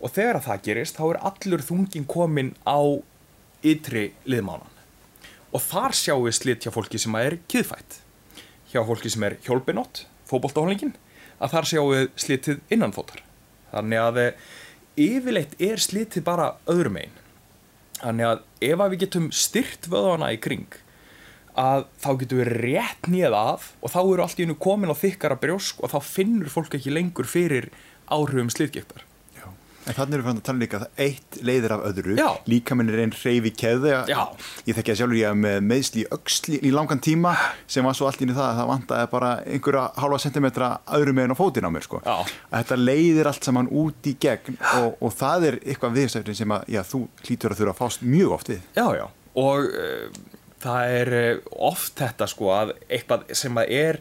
og 0.00 0.12
þegar 0.12 0.38
að 0.38 0.46
það 0.46 0.64
gerist 0.68 0.96
þá 0.96 1.04
er 1.06 1.18
allur 1.30 1.64
þungin 1.66 2.08
komin 2.08 2.54
á 2.64 2.80
ytri 3.66 4.06
liðmánan 4.28 4.72
og 5.52 5.62
þar 5.64 5.96
sjáum 5.96 6.24
við 6.26 6.36
slitt 6.38 6.66
hjá 6.66 6.72
fólki 6.72 7.00
sem 7.00 7.16
er 7.20 7.38
kiðfætt 7.48 8.00
hjá 8.72 8.82
fólki 8.86 9.12
sem 9.12 9.26
er 9.28 9.38
hjólpinott 9.46 10.04
fótboltahólingin 10.30 10.94
að 11.38 11.52
þar 11.52 11.70
sjáum 11.70 11.92
við 11.92 12.08
slitið 12.24 12.74
innanfótar 12.76 13.22
þannig 13.72 14.02
að 14.02 14.22
eh, 14.22 14.48
yfirleitt 15.06 15.54
er 15.62 15.82
slitið 15.82 16.26
bara 16.26 16.54
öðrum 16.70 16.98
einn 17.02 17.22
þannig 18.00 18.28
að 18.30 18.42
ef 18.70 18.82
að 18.82 18.92
við 18.92 19.02
getum 19.04 19.30
styrt 19.34 19.88
vöðana 19.92 20.32
í 20.34 20.40
kring 20.42 20.80
að 21.56 21.86
þá 22.02 22.08
getum 22.20 22.40
við 22.42 22.52
rétt 22.60 23.08
nýjað 23.08 23.36
af 23.38 23.68
og 23.80 23.92
þá 23.92 24.00
eru 24.02 24.24
allt 24.24 24.40
í 24.40 24.44
hennu 24.44 24.56
komin 24.60 24.92
á 24.92 24.96
þykkara 24.96 25.38
brjósk 25.40 25.80
og 25.80 25.92
þá 25.94 25.98
finnur 26.04 26.52
fólk 26.52 26.76
ekki 26.76 26.92
lengur 26.92 27.28
fyrir 27.28 27.70
áhrifum 28.12 28.50
slitgektar. 28.52 29.04
En 29.86 29.94
þannig 29.94 30.16
erum 30.16 30.24
við 30.24 30.28
fann 30.30 30.40
að 30.40 30.46
tala 30.48 30.62
líka 30.62 30.78
að 30.80 31.02
eitt 31.04 31.36
leiðir 31.46 31.72
af 31.76 31.82
öðru, 31.86 32.14
Já. 32.18 32.28
líka 32.50 32.74
minn 32.74 32.88
er 32.90 33.02
einn 33.04 33.12
hreyfi 33.14 33.52
keði, 33.54 33.92
Já. 34.10 34.18
ég 34.66 34.74
þekki 34.78 34.92
að 34.94 34.98
sjálfur 35.00 35.18
ég 35.20 35.30
hef 35.30 35.38
með 35.38 35.60
meðsli 35.70 36.02
í 36.02 36.06
öxli 36.16 36.58
í 36.66 36.72
langan 36.74 37.02
tíma 37.06 37.34
sem 37.70 37.86
var 37.86 37.94
svo 37.94 38.08
allt 38.08 38.24
inn 38.24 38.32
í 38.32 38.36
það 38.36 38.48
að 38.48 38.58
það 38.60 38.70
vantaði 38.72 39.10
bara 39.12 39.30
einhverja 39.46 39.84
hálfa 40.02 40.18
sentimetra 40.24 40.70
öðru 40.98 41.14
meginn 41.14 41.36
á 41.36 41.38
fótinn 41.38 41.68
á 41.68 41.70
mér 41.70 41.86
sko. 41.86 42.02
Þetta 42.50 42.80
leiðir 42.82 43.30
allt 43.30 43.46
saman 43.46 43.70
út 43.70 44.10
í 44.10 44.16
gegn 44.26 44.58
og, 44.80 44.96
og 44.98 45.14
það 45.22 45.48
er 45.52 45.58
eitthvað 45.62 45.98
viðstæfnin 46.00 46.40
sem 46.42 46.56
að 46.58 46.66
já, 46.74 46.82
þú 46.90 47.04
hlýtur 47.22 47.54
að 47.54 47.62
þurfa 47.62 47.76
að 47.76 47.82
fást 47.84 48.06
mjög 48.06 48.36
oft 48.40 48.50
við. 48.50 48.64
Já, 48.74 48.86
já, 48.98 49.06
og 49.46 49.70
uh, 49.70 50.22
það 50.66 50.96
er 50.98 51.12
uh, 51.22 51.52
oft 51.70 51.94
þetta 52.02 52.28
sko 52.34 52.50
að 52.58 52.74
eitthvað 52.88 53.28
sem 53.38 53.62
að 53.62 53.76
er 53.78 54.00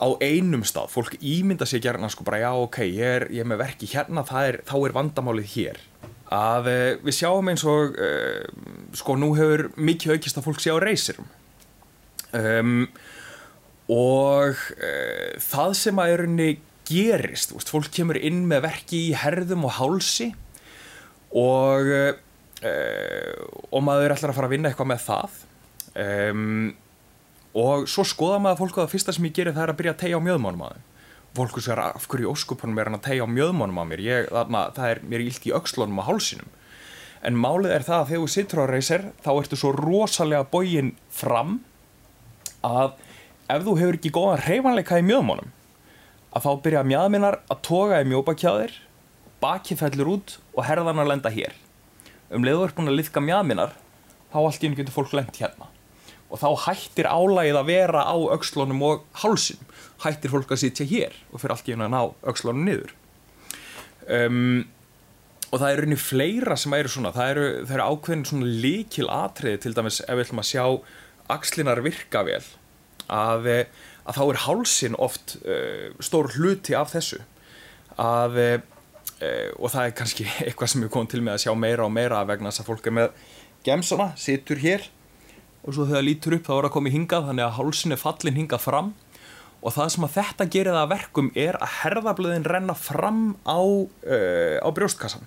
á 0.00 0.08
einum 0.22 0.64
stað, 0.66 0.90
fólk 0.92 1.16
ímynda 1.22 1.66
sér 1.68 1.82
gerna 1.84 2.10
sko 2.12 2.26
bara 2.26 2.42
já 2.42 2.50
ok, 2.52 2.80
ég 2.86 3.18
er, 3.20 3.26
ég 3.32 3.44
er 3.44 3.48
með 3.48 3.62
verki 3.62 3.88
hérna, 3.92 4.24
er, 4.42 4.60
þá 4.66 4.76
er 4.80 4.96
vandamálið 4.96 5.50
hér. 5.54 5.80
Að 6.34 6.68
uh, 6.70 6.90
við 7.04 7.18
sjáum 7.20 7.50
eins 7.52 7.64
og 7.68 7.96
uh, 8.00 8.42
sko 8.96 9.16
nú 9.20 9.34
hefur 9.38 9.68
mikið 9.76 10.16
aukist 10.16 10.40
að 10.40 10.46
fólk 10.48 10.62
sé 10.64 10.72
á 10.72 10.78
reysirum 10.82 11.28
um, 12.34 12.86
og 13.92 14.62
uh, 14.78 15.34
það 15.44 15.74
sem 15.78 16.00
að 16.00 16.14
erunni 16.16 16.48
gerist, 16.88 17.54
veist, 17.54 17.70
fólk 17.70 17.92
kemur 17.94 18.18
inn 18.18 18.44
með 18.48 18.64
verki 18.66 19.06
í 19.10 19.18
herðum 19.20 19.68
og 19.68 19.76
hálsi 19.78 20.32
og 21.36 21.92
uh, 21.92 22.14
og 23.74 23.84
maður 23.84 24.14
ætlar 24.14 24.32
að 24.32 24.38
fara 24.38 24.48
að 24.48 24.54
vinna 24.54 24.70
eitthvað 24.70 24.88
með 24.88 25.02
það. 25.04 25.34
Um, 26.00 26.70
og 27.54 27.86
svo 27.90 28.02
skoða 28.06 28.40
maður 28.42 28.64
fólk 28.64 28.78
að 28.78 28.82
það 28.82 28.92
fyrsta 28.96 29.14
sem 29.14 29.28
ég 29.28 29.36
gerir 29.36 29.54
það 29.54 29.64
er 29.64 29.72
að 29.72 29.78
byrja 29.78 29.94
að 29.94 30.00
tegja 30.02 30.18
á 30.18 30.26
mjöðmánum 30.26 30.64
að 30.66 30.74
þeim. 30.74 30.90
Fólk 31.34 31.56
sér 31.62 31.80
af 31.82 32.06
hverju 32.10 32.30
óskupunum 32.30 32.78
er 32.78 32.90
hann 32.90 32.98
að 32.98 33.04
tegja 33.08 33.26
á 33.26 33.28
mjöðmánum 33.30 33.80
að 33.82 33.88
mér? 33.90 34.02
Ég, 34.02 34.28
þarna, 34.30 34.62
það 34.74 34.90
er 34.90 35.00
mér 35.10 35.24
illt 35.24 35.46
í 35.46 35.52
öxlunum 35.54 36.00
og 36.02 36.08
hálsinum. 36.08 36.52
En 37.24 37.38
málið 37.40 37.74
er 37.74 37.86
það 37.86 38.00
að 38.00 38.08
þegar 38.10 38.24
þú 38.24 38.32
sittur 38.34 38.62
á 38.62 38.66
reysir 38.70 39.04
þá 39.24 39.30
ertu 39.34 39.58
svo 39.58 39.72
rosalega 39.74 40.48
bógin 40.50 40.92
fram 41.14 41.60
að 42.66 42.96
ef 43.54 43.66
þú 43.66 43.76
hefur 43.80 43.98
ekki 43.98 44.14
góðan 44.14 44.44
reyfanleika 44.44 44.98
í 45.00 45.06
mjöðmánum 45.06 45.52
að 46.34 46.46
þá 46.46 46.50
byrja 46.66 46.86
mjöðminnar 46.90 47.38
að 47.50 47.62
toga 47.66 48.00
í 48.02 48.08
mjóbakjáðir 48.10 48.78
bakið 49.42 49.82
fellur 49.84 50.12
út 50.16 50.36
og 50.54 50.66
herðarnar 50.66 51.08
lenda 51.08 51.32
hér. 51.32 51.54
Um 52.34 52.46
leiðu 52.46 52.66
er 52.66 52.74
búin 52.76 52.90
að 52.90 52.98
liðka 52.98 53.22
mjöðminnar 53.24 53.78
þá 54.32 54.38
allt 54.42 54.60
í 54.60 54.66
henni 54.66 54.80
getur 54.82 54.98
fólk 54.98 55.14
lent 55.16 55.38
hérna 55.38 55.73
og 56.34 56.40
þá 56.42 56.66
hættir 56.66 57.06
álægið 57.06 57.60
að 57.60 57.70
vera 57.70 58.02
á 58.10 58.16
öxlunum 58.34 58.82
og 58.82 59.04
hálsinum. 59.22 59.72
Hættir 60.02 60.32
fólk 60.32 60.50
að 60.50 60.64
sitja 60.64 60.86
hér 60.88 61.14
og 61.30 61.40
fyrir 61.40 61.54
allt 61.54 61.68
henni 61.70 61.86
að 61.86 61.94
ná 61.94 62.00
öxlunum 62.32 62.66
niður. 62.66 62.94
Um, 64.10 64.64
og 65.52 65.60
það 65.62 65.70
eru 65.70 65.86
henni 65.86 66.00
fleira 66.00 66.58
sem 66.58 66.74
eru 66.74 66.90
svona. 66.90 67.14
Það 67.14 67.30
eru, 67.34 67.46
það 67.62 67.76
eru 67.76 67.86
ákveðin 67.86 68.26
svona 68.30 68.50
líkil 68.64 69.08
atriði 69.14 69.62
til 69.62 69.74
dæmis 69.76 70.00
ef 70.02 70.10
við 70.10 70.24
ætlum 70.26 70.42
að 70.42 70.50
sjá 70.50 70.64
axlinar 71.34 71.82
virka 71.84 72.24
vel 72.26 72.42
að, 73.14 73.46
eh, 73.52 73.84
að 74.04 74.18
þá 74.18 74.22
er 74.24 74.40
hálsin 74.48 74.98
oft 75.00 75.36
uh, 75.44 75.94
stór 76.02 76.32
hluti 76.34 76.74
af 76.76 76.90
þessu. 76.96 77.22
Að 78.02 78.40
uh, 78.42 78.58
og 79.62 79.70
það 79.70 79.86
er 79.86 79.96
kannski 80.00 80.26
eitthvað 80.48 80.74
sem 80.74 80.82
við 80.82 80.92
komum 80.96 81.12
til 81.14 81.22
með 81.22 81.38
að 81.38 81.46
sjá 81.46 81.54
meira 81.54 81.86
og 81.86 81.94
meira 81.94 82.26
vegna 82.26 82.50
þess 82.50 82.64
að 82.64 82.72
fólk 82.72 82.90
er 82.90 82.98
með 82.98 83.24
gemsona, 83.64 84.10
situr 84.20 84.58
hér 84.60 84.90
og 85.64 85.72
svo 85.72 85.86
þegar 85.88 86.00
það 86.00 86.08
lítur 86.08 86.36
upp 86.38 86.48
þá 86.48 86.54
er 86.56 86.68
að 86.68 86.74
koma 86.76 86.90
í 86.90 86.94
hingað 86.94 87.28
þannig 87.30 87.46
að 87.46 87.56
hálsin 87.58 87.96
er 87.96 88.00
fallin 88.00 88.40
hingað 88.40 88.64
fram. 88.64 88.90
Og 89.64 89.72
það 89.72 89.94
sem 89.94 90.04
að 90.04 90.16
þetta 90.18 90.46
gerir 90.52 90.76
það 90.76 90.82
að 90.82 90.90
verkum 90.92 91.30
er 91.40 91.56
að 91.56 91.76
herðablöðin 91.80 92.50
renna 92.52 92.74
fram 92.76 93.22
á, 93.48 93.60
uh, 93.64 94.56
á 94.60 94.68
brjóstkassan 94.76 95.24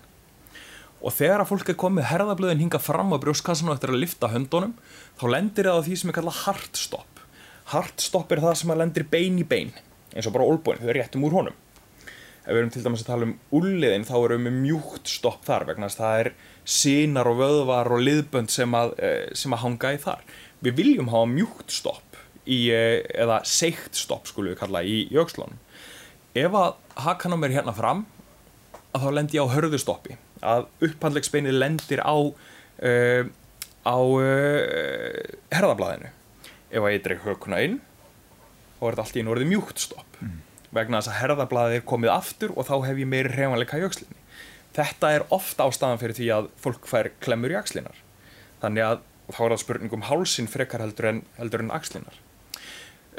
og 0.97 1.13
þegar 1.13 1.43
að 1.43 1.51
fólk 1.51 1.69
er 1.71 1.77
komið 1.77 2.07
herðablöðin 2.09 2.63
hinga 2.65 2.79
fram 2.81 3.13
á 3.13 3.21
brjóstkassan 3.21 3.69
og 3.69 3.77
eftir 3.77 3.93
að 3.93 4.01
lifta 4.01 4.31
höndunum 4.31 4.73
þá 5.19 5.25
lendir 5.29 5.69
það 5.69 5.77
á 5.77 5.85
því 5.85 5.97
sem 6.01 6.11
er 6.11 6.17
kallað 6.17 6.39
heartstop 6.45 7.21
heartstop 7.73 8.33
er 8.33 8.41
það 8.41 8.57
sem 8.61 8.73
að 8.73 8.81
lendir 8.81 9.05
bein 9.11 9.37
í 9.37 9.45
bein 9.45 9.73
eins 10.15 10.25
og 10.25 10.33
bara 10.33 10.47
olbúin, 10.47 10.81
þau 10.81 10.95
réttum 10.97 11.27
úr 11.27 11.37
honum 11.37 11.57
ef 12.47 12.55
við 12.55 12.61
erum 12.61 12.69
til 12.71 12.83
dæmis 12.85 13.01
að 13.03 13.09
tala 13.09 13.27
um 13.27 13.33
úrliðin 13.57 14.05
þá 14.07 14.15
erum 14.17 14.45
við 14.47 14.59
mjúkt 14.61 15.09
stopp 15.11 15.41
þar 15.43 15.65
vegna 15.67 15.89
þess 15.89 15.99
að 15.99 16.05
það 16.05 16.21
er 16.21 16.29
sínar 16.77 17.27
og 17.27 17.39
vöðvar 17.41 17.89
og 17.91 18.03
liðbönd 18.07 18.53
sem 18.53 18.77
að, 18.79 18.93
eh, 19.03 19.27
sem 19.35 19.51
að 19.51 19.63
hanga 19.65 19.91
í 19.91 19.99
þar. 19.99 20.21
Við 20.63 20.77
viljum 20.79 21.11
hafa 21.11 21.27
mjúkt 21.33 21.75
stopp 21.75 22.15
í, 22.47 22.71
eh, 22.71 23.03
eða 23.19 23.41
seikt 23.43 23.99
stopp 23.99 24.27
skulum 24.31 24.55
við 24.55 24.59
kalla 24.59 24.83
í 24.83 25.09
jökslunum. 25.11 25.59
Ef 26.35 26.51
að 26.51 26.75
hakanum 26.95 27.43
er 27.43 27.49
hérna 27.49 27.75
fram 27.75 28.05
að 28.95 29.03
þá 29.03 29.09
lendir 29.13 29.39
ég 29.41 29.43
á 29.43 29.53
hörðustoppi 29.55 30.17
að 30.41 30.67
upphandlegsbeinið 30.85 31.57
lendir 31.57 31.99
á 31.99 32.15
uh, 32.15 33.23
á 33.87 33.97
uh, 33.97 35.21
herðablaðinu. 35.51 36.11
Ef 36.71 36.83
að 36.83 36.93
ég 36.93 37.03
dreg 37.03 37.23
hökuna 37.25 37.61
inn 37.65 37.79
þá 38.77 38.83
er 38.83 38.91
þetta 38.93 39.05
allt 39.05 39.17
í 39.17 39.23
einu 39.23 39.33
orðið 39.33 39.51
mjúkt 39.53 39.81
stopp. 39.81 40.19
Mm. 40.21 40.41
Vegna 40.75 41.01
þess 41.01 41.11
að 41.13 41.19
herðablaðið 41.21 41.79
er 41.79 41.85
komið 41.87 42.13
aftur 42.13 42.53
og 42.55 42.67
þá 42.67 42.75
hef 42.87 43.01
ég 43.01 43.09
meiri 43.09 43.33
hrefanleika 43.33 43.79
í 43.79 43.85
aukslinni 43.87 44.23
þetta 44.77 45.11
er 45.15 45.25
ofta 45.33 45.67
ástæðan 45.67 46.01
fyrir 46.01 46.17
því 46.17 46.29
að 46.35 46.49
fólk 46.61 46.89
fær 46.89 47.11
klemmur 47.23 47.53
í 47.53 47.57
axlinar 47.59 48.01
þannig 48.61 48.85
að 48.85 49.03
þá 49.33 49.41
er 49.43 49.53
það 49.53 49.63
spurningum 49.63 50.07
hálsin 50.07 50.51
frekar 50.51 50.83
heldur 50.83 51.09
en, 51.11 51.23
heldur 51.39 51.63
en 51.63 51.73
axlinar 51.75 52.19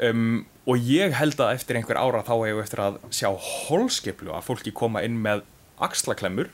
um, 0.09 0.45
og 0.69 0.89
ég 0.89 1.15
held 1.17 1.41
að 1.41 1.55
eftir 1.57 1.79
einhver 1.79 1.99
ára 1.99 2.23
þá 2.25 2.33
hefur 2.37 2.63
eftir 2.63 2.83
að 2.85 3.01
sjá 3.13 3.29
holskiplu 3.33 4.33
að 4.35 4.47
fólki 4.47 4.73
koma 4.75 5.03
inn 5.05 5.19
með 5.21 5.43
axlaklemmur 5.83 6.51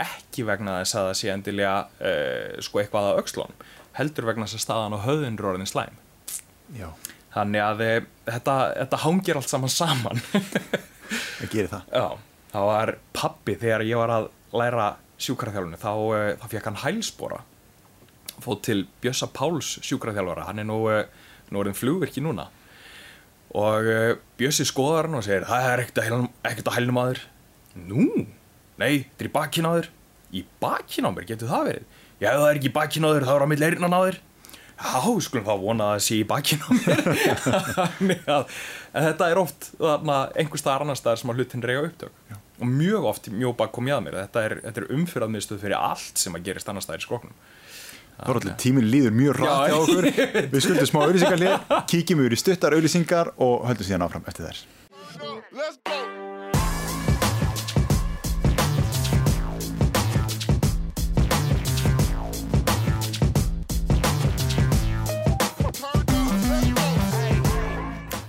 ekki 0.00 0.42
vegna 0.46 0.80
þess 0.80 0.98
að 0.98 1.08
það 1.08 1.18
sé 1.20 1.32
endilega 1.32 1.74
uh, 2.02 2.62
sko 2.64 2.82
eitthvað 2.82 3.10
að 3.12 3.20
aukslón 3.22 3.58
heldur 3.98 4.26
vegna 4.28 4.48
þess 4.48 4.58
að 4.58 4.64
staðan 4.64 4.96
á 4.98 5.04
höðun 5.04 5.38
er 5.38 5.48
orðin 5.52 5.70
slæm. 5.70 5.98
Já, 6.74 6.88
þannig 7.34 7.64
að 7.64 7.82
e, 7.84 7.92
þetta, 8.28 8.56
þetta 8.80 9.00
hangir 9.04 9.40
allt 9.40 9.50
saman 9.50 9.72
saman. 9.72 10.22
Það 11.34 11.50
gerir 11.52 11.70
það. 11.70 11.88
Já, 11.92 12.06
það 12.54 12.68
var 12.70 12.92
pappi 13.14 13.56
þegar 13.60 13.84
ég 13.84 14.00
var 14.00 14.12
að 14.14 14.28
læra 14.56 14.86
sjúkraþjálfunni 15.20 15.80
þá, 15.82 15.90
e, 16.16 16.20
þá 16.40 16.46
fekk 16.52 16.68
hann 16.70 16.80
hælspora. 16.84 17.40
Fótt 18.42 18.64
til 18.66 18.86
Bjössa 19.02 19.28
Páls 19.30 19.74
sjúkraþjálfara. 19.84 20.46
Hann 20.48 20.62
er 20.62 20.68
nú, 20.68 20.78
e, 20.90 21.04
nú 21.50 21.60
orðin 21.62 21.78
flugvirki 21.78 22.24
núna. 22.24 22.48
Og 23.54 23.90
Bjössi 24.38 24.66
skoðar 24.66 25.10
hann 25.10 25.20
og 25.20 25.26
segir 25.26 25.46
það 25.46 25.68
er 25.70 25.84
ekkert 25.84 26.00
að 26.00 26.08
hælnum, 26.08 26.30
ekkert 26.42 26.70
að 26.70 26.78
hælnum 26.78 27.02
aður 27.04 27.20
nú, 27.74 28.06
nei, 28.80 29.04
þetta 29.04 29.22
er 29.22 29.28
í 29.28 29.34
þér. 29.76 29.90
Í 30.34 30.40
mér, 31.14 31.26
getur 31.28 31.50
það 31.50 31.68
verið? 31.68 31.98
Já, 32.18 32.28
það 32.30 32.48
er 32.48 32.58
ekki 32.58 32.70
í 32.70 32.74
þér, 33.14 33.26
þá 33.28 33.34
er 33.34 33.44
á 33.44 33.50
á 33.94 34.00
þér 34.06 34.18
já, 34.74 35.20
skulum 35.26 35.46
þá 35.46 35.54
vona 35.62 35.90
að 35.90 35.96
það 35.96 36.04
sé 36.06 36.18
í 36.18 36.24
bakinn 36.28 36.64
á 36.64 36.70
mér. 38.04 38.22
En 38.94 39.08
þetta 39.08 39.26
er 39.32 39.40
oft 39.40 39.72
þarna, 39.74 40.16
einhver 40.38 40.60
staðar 40.60 40.84
annar 40.84 40.98
staðar 40.98 41.18
sem 41.18 41.32
að 41.32 41.40
hlutin 41.40 41.64
reyja 41.66 41.82
upptök. 41.88 42.12
Já. 42.30 42.36
og 42.60 42.70
mjög 42.70 43.08
oft 43.10 43.26
mjög 43.34 43.56
bak 43.58 43.72
kom 43.74 43.88
ég 43.90 43.96
að 43.96 44.04
mér 44.06 44.18
þetta 44.20 44.44
er, 44.46 44.54
þetta 44.68 44.82
er 44.82 44.92
umfyrðaðmiðstöð 44.94 45.62
fyrir 45.64 45.78
allt 45.80 46.22
sem 46.22 46.36
að 46.38 46.44
gerist 46.46 46.70
annar 46.70 46.86
staðar 46.86 47.02
í 47.02 47.06
skoknum 47.08 47.34
Það 48.14 48.30
er 48.30 48.38
allir 48.38 48.56
tíminn 48.62 48.86
líður 48.92 49.16
mjög 49.18 49.40
rætt 49.40 49.64
hjá 49.66 49.76
okkur. 49.80 50.06
Við 50.52 50.60
skuldum 50.62 50.90
smá 50.92 51.00
auðlýsingar 51.02 51.42
hér 51.42 51.84
Kíkjum 51.90 52.22
yfir 52.22 52.38
í 52.38 52.42
stuttar 52.44 52.78
auðlýsingar 52.78 53.34
og 53.42 53.66
höldum 53.66 53.90
síðan 53.90 54.06
áfram 54.06 54.30
eftir 54.30 54.52
þess 54.52 56.12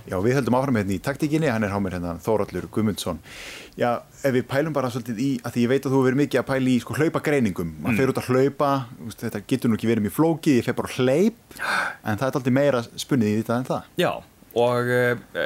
Já, 0.06 0.16
við 0.22 0.36
höldum 0.38 0.56
áfram 0.58 0.78
hérna 0.78 0.94
í 0.94 1.00
taktíkinni, 1.02 1.48
hann 1.50 1.66
er 1.66 1.72
há 1.74 1.80
mér 1.82 1.96
hérna 1.96 2.14
Þórallur 2.22 2.68
Guðmundsson. 2.74 3.18
Já, 3.76 3.90
ef 4.22 4.36
við 4.36 4.46
pælum 4.50 4.76
bara 4.76 4.92
svolítið 4.94 5.18
í, 5.22 5.30
að 5.42 5.56
því 5.56 5.64
ég 5.64 5.72
veit 5.72 5.88
að 5.88 5.96
þú 5.96 6.02
verið 6.06 6.20
mikið 6.22 6.42
að 6.42 6.48
pæla 6.52 6.70
í 6.72 6.76
sko 6.84 6.96
hlaupagreiningum, 7.00 7.74
maður 7.80 7.92
mm. 7.92 7.98
fer 8.00 8.12
út 8.12 8.20
að 8.22 8.30
hlaupa, 8.30 8.70
þetta 9.24 9.42
getur 9.50 9.72
nú 9.72 9.78
ekki 9.80 9.90
verið 9.90 10.06
mjög 10.06 10.16
flókið, 10.20 10.60
ég 10.60 10.68
fer 10.68 10.78
bara 10.78 10.94
hleyp, 10.94 11.58
en 11.58 12.22
það 12.22 12.26
er 12.28 12.38
alltaf 12.40 12.56
meira 12.60 12.84
spunnið 12.94 13.32
í 13.32 13.40
þetta 13.40 13.58
en 13.58 13.68
það. 13.72 13.90
Já, 14.00 14.12
og 14.56 14.92
uh, 14.96 15.42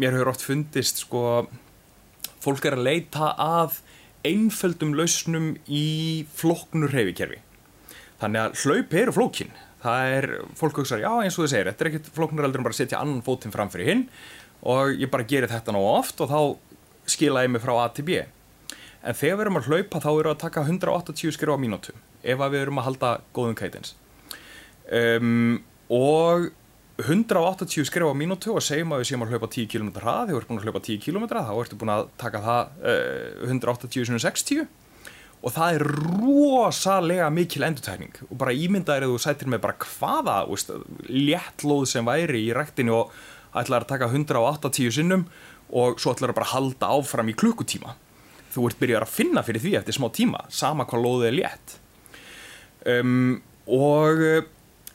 mér 0.00 0.16
hefur 0.16 0.32
oft 0.32 0.44
fundist 0.48 1.04
sko 1.04 1.24
fólk 2.40 2.66
er 2.66 2.76
að 2.78 2.86
leita 2.88 3.34
að 3.36 3.78
einföldum 4.26 4.94
lausnum 4.98 5.52
í 5.68 6.26
flóknur 6.36 6.92
reyfikerfi 6.92 7.40
þannig 8.20 8.42
að 8.42 8.64
hlaup 8.64 8.96
eru 9.02 9.14
flókin 9.16 9.52
það 9.82 10.16
er, 10.16 10.28
fólk 10.58 10.82
hugsaður, 10.82 11.06
já 11.06 11.24
eins 11.24 11.38
og 11.38 11.44
þið 11.44 11.52
segir 11.54 11.70
þetta 11.70 11.84
er 11.84 11.90
ekkert 11.90 12.10
flóknur 12.16 12.48
eldur 12.48 12.62
en 12.62 12.66
bara 12.68 12.76
setja 12.76 13.00
annan 13.00 13.24
fótinn 13.24 13.54
fram 13.54 13.72
fyrir 13.72 13.90
hinn 13.90 14.04
og 14.60 14.92
ég 15.00 15.10
bara 15.12 15.26
gerir 15.28 15.50
þetta 15.50 15.74
ná 15.74 15.80
oft 15.80 16.20
og 16.20 16.30
þá 16.30 16.40
skila 17.10 17.46
ég 17.46 17.52
mig 17.52 17.64
frá 17.64 17.72
A 17.80 17.88
til 17.94 18.04
B. 18.06 18.20
En 19.00 19.16
þegar 19.16 19.38
við 19.38 19.44
erum 19.46 19.58
að 19.60 19.68
hlaupa 19.70 20.02
þá 20.04 20.10
erum 20.10 20.22
við 20.26 20.32
að 20.34 20.40
taka 20.44 20.64
180 20.66 21.36
skrifa 21.36 21.56
á 21.56 21.62
mínútu 21.62 21.94
ef 22.20 22.40
við 22.42 22.60
erum 22.60 22.80
að 22.80 22.88
halda 22.90 23.12
góðum 23.32 23.56
kætins 23.56 23.94
um, 24.92 25.60
og 25.88 26.50
180 27.00 27.88
skrifa 27.88 28.12
á 28.12 28.20
mínútu 28.20 28.52
og 28.52 28.60
segjum 28.64 28.92
að 28.92 29.00
við 29.00 29.10
séum 29.10 29.24
að 29.24 29.32
hlaupa 29.32 29.48
10 29.54 29.70
km 29.72 29.88
hrað, 29.96 30.26
þegar 30.28 30.34
við 30.34 30.40
erum 30.42 30.50
búin 30.50 30.60
að 30.60 30.68
hlaupa 30.68 30.84
10 30.84 31.00
km 31.06 31.24
þá 31.32 31.54
ertu 31.62 31.80
búin 31.80 31.94
að 31.94 32.04
taka 32.20 32.42
það 32.44 32.76
uh, 32.84 33.48
180 33.48 34.20
60 34.20 34.68
og 35.40 35.54
það 35.54 35.76
er 35.76 35.84
rosalega 36.20 37.28
mikil 37.32 37.64
endurtækning 37.64 38.18
og 38.28 38.34
bara 38.42 38.52
ímyndaðir 38.52 39.06
að 39.06 39.14
þú 39.14 39.20
sætir 39.24 39.48
með 39.48 39.62
bara 39.64 39.86
hvaða 39.86 40.36
veist, 40.50 40.72
léttlóð 41.08 41.86
sem 41.88 42.08
væri 42.08 42.42
í 42.48 42.54
ræktinu 42.56 42.96
og 42.98 43.14
ætlar 43.56 43.86
að 43.86 43.92
taka 43.94 44.10
180 44.12 44.92
sinnum 44.98 45.26
og 45.70 46.00
svo 46.02 46.12
ætlar 46.14 46.34
að 46.34 46.40
bara 46.40 46.52
halda 46.52 46.90
áfram 46.92 47.30
í 47.30 47.36
klukkutíma. 47.38 47.94
Þú 48.50 48.66
ert 48.68 48.80
byrjað 48.80 49.06
að 49.06 49.14
finna 49.14 49.44
fyrir 49.46 49.64
því 49.64 49.76
eftir 49.78 49.96
smá 49.96 50.08
tíma 50.12 50.42
sama 50.52 50.86
hvað 50.90 51.04
lóðið 51.06 51.28
er 51.30 51.36
létt. 51.38 51.76
Um, 52.90 53.40
og 53.70 54.24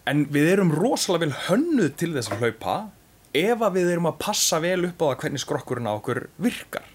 en 0.10 0.26
við 0.34 0.52
erum 0.54 0.74
rosalega 0.76 1.26
vel 1.26 1.40
hönnuð 1.48 1.92
til 1.98 2.12
þess 2.14 2.34
að 2.34 2.44
hlaupa 2.44 2.78
ef 3.36 3.66
að 3.66 3.80
við 3.80 3.92
erum 3.96 4.10
að 4.12 4.20
passa 4.22 4.62
vel 4.64 4.82
upp 4.88 5.02
á 5.02 5.06
það 5.10 5.20
hvernig 5.24 5.44
skrokkurinn 5.44 5.90
á 5.90 5.94
okkur 5.98 6.22
virkar. 6.44 6.88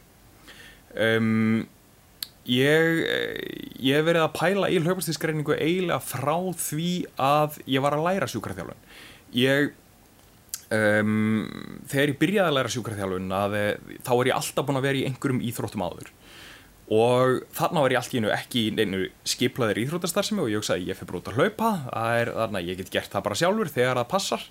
Um, 0.95 1.66
ég 2.50 3.04
ég 3.80 3.97
hef 3.97 4.07
verið 4.07 4.25
að 4.25 4.35
pæla 4.37 4.71
í 4.71 4.80
hlaupastíðskreiningu 4.85 5.57
eiginlega 5.57 6.00
frá 6.04 6.37
því 6.61 6.90
að 7.21 7.61
ég 7.71 7.85
var 7.85 7.97
að 7.97 8.07
læra 8.09 8.28
sjúkraþjálfun. 8.30 8.83
Ég 9.38 9.71
um, 10.75 11.45
þegar 11.90 12.12
ég 12.12 12.21
byrjaði 12.21 12.47
að 12.50 12.57
læra 12.59 12.73
sjúkraþjálfun 12.75 13.37
að, 13.40 13.59
þá 14.07 14.12
er 14.16 14.30
ég 14.30 14.38
alltaf 14.38 14.69
búin 14.69 14.80
að 14.80 14.88
vera 14.88 15.00
í 15.00 15.04
einhverjum 15.09 15.45
íþróttum 15.50 15.87
áður. 15.87 16.12
Og 16.90 17.45
þarna 17.54 17.85
var 17.85 17.95
ég 17.95 18.00
allt 18.00 18.14
í 18.14 18.21
einu 18.21 18.33
ekki 18.35 18.62
í 18.66 18.71
einu 18.75 19.04
skiplaðir 19.23 19.78
íþrótastarfsemi 19.85 20.42
og 20.42 20.50
ég 20.50 20.59
hugsaði 20.59 20.88
ég 20.88 20.99
fyrir 20.99 21.12
brútt 21.12 21.30
að 21.30 21.38
hlaupa 21.38 21.69
er, 22.19 22.33
þarna 22.35 22.64
ég 22.66 22.80
get 22.80 22.90
gert 22.97 23.12
það 23.12 23.28
bara 23.28 23.38
sjálfur 23.38 23.71
þegar 23.71 24.00
það 24.00 24.11
passar. 24.11 24.47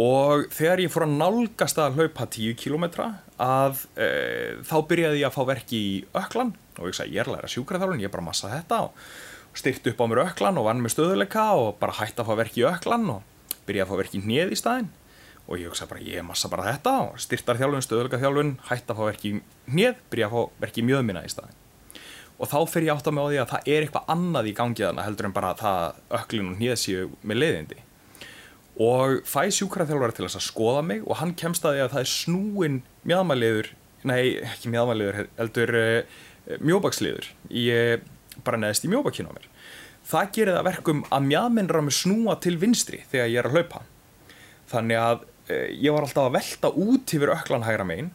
Og 0.00 0.48
þegar 0.54 0.82
ég 0.82 0.90
fór 0.90 1.06
að 1.06 1.14
nálgast 1.20 1.78
að 1.78 2.00
hlaupa 2.00 2.26
10 2.34 2.56
km 2.58 2.86
að 3.40 3.84
e, 3.96 4.08
þá 4.68 4.76
byrjaði 4.90 5.22
ég 5.22 5.28
að 5.30 5.36
fá 5.36 5.42
verki 5.48 5.80
í 5.80 5.92
öklan 6.20 6.52
og 6.76 6.84
ég 6.84 6.90
hugsaði 6.90 7.14
ég 7.14 7.22
er 7.22 7.30
að 7.30 7.36
læra 7.38 7.52
sjúkraþjálfun, 7.54 8.02
ég 8.02 8.10
er 8.10 8.14
bara 8.14 8.24
að 8.24 8.30
massa 8.30 8.52
þetta. 8.52 8.80
Og 9.50 9.60
styrti 9.60 9.92
upp 9.92 10.02
á 10.04 10.06
mér 10.10 10.22
öklan 10.26 10.60
og 10.60 10.68
vann 10.68 10.82
með 10.84 10.94
stöðuleika 10.94 11.46
og 11.58 11.72
bara 11.80 11.96
hætti 11.98 12.22
að 12.22 12.30
fá 12.30 12.34
verki 12.40 12.62
í 12.62 12.68
öklan 12.70 13.08
og 13.16 13.56
byrjaði 13.68 13.86
að 13.86 13.90
fá 13.90 14.00
verki 14.02 14.20
í 14.20 14.24
hnið 14.26 14.54
í 14.54 14.60
staðin 14.60 14.92
og 15.50 15.58
ég 15.58 15.72
hugsa 15.72 15.88
bara 15.90 16.04
ég 16.04 16.22
massa 16.22 16.50
bara 16.52 16.68
þetta. 16.68 16.94
Og 17.08 17.24
styrtar 17.24 17.58
þjálfun, 17.58 17.86
stöðuleika 17.86 18.20
þjálfun 18.22 18.54
hætti 18.68 18.94
að 18.94 19.00
fá 19.00 19.04
verki 19.08 19.32
í 19.32 19.42
hnið, 19.72 20.04
byrja 20.12 20.30
að 20.30 20.36
fá 20.36 20.62
verki 20.66 20.84
í 20.84 20.88
mjöðminna 20.90 21.24
í 21.26 21.32
staðin 21.32 21.58
og 22.40 22.48
þá 22.48 22.60
fer 22.72 22.86
ég 22.86 22.94
átt 22.94 23.08
að 23.08 23.16
með 23.16 23.26
á 23.26 23.28
því 23.28 23.38
að 23.40 23.50
það 23.50 23.70
er 23.70 23.84
eitthvað 23.84 24.12
annað 24.14 24.48
í 24.48 24.52
gangi 24.56 24.84
þarna 24.84 25.04
heldur 25.04 25.28
en 25.28 25.34
bara 25.36 25.50
það 25.60 25.98
öklin 26.20 26.52
og 26.52 26.60
hnið 26.60 26.76
séu 26.80 27.08
með 27.20 27.40
leiðindi 27.42 27.82
og 28.80 29.20
fæ 29.28 29.50
sjúkraþjálfari 29.52 30.16
til 30.16 30.24
þess 30.24 30.38
að 30.38 30.46
skoða 30.46 30.82
mig 30.86 31.02
og 31.04 31.18
hann 31.20 31.34
kemst 31.36 31.66
að 31.68 31.76
því 31.76 31.82
að 31.84 31.92
það 31.94 32.02
er 32.02 32.10
snúin 32.14 32.78
mjöðmæliður, 33.10 33.68
nei 34.08 34.22
ekki 34.40 34.72
mjöðmæliður 34.72 35.18
heldur 35.36 35.72
uh, 35.76 36.20
mjóbaksliður 36.64 37.28
uh, 37.28 38.06
bara 38.46 38.60
neðist 38.62 38.86
í 38.88 38.92
mjóbakinu 38.92 39.28
á 39.28 39.36
mér. 39.36 39.50
Það 40.10 40.30
gerir 40.36 40.56
það 40.56 40.68
verkum 40.70 41.02
að 41.12 41.26
mjöðmennra 41.28 41.82
með 41.84 41.96
snúa 41.98 42.38
til 42.40 42.54
vinstri 42.62 43.02
þegar 43.10 43.28
ég 43.28 43.42
er 43.42 43.50
að 43.50 43.58
hlaupa. 43.58 43.82
Þannig 44.72 45.02
að 45.02 45.26
uh, 45.26 45.68
ég 45.76 45.92
var 45.92 46.06
alltaf 46.06 46.30
að 46.30 46.38
velta 46.38 46.72
út 46.72 47.14
yfir 47.18 47.34
öklan 47.36 47.68
hægra 47.68 47.86
megin. 47.86 48.10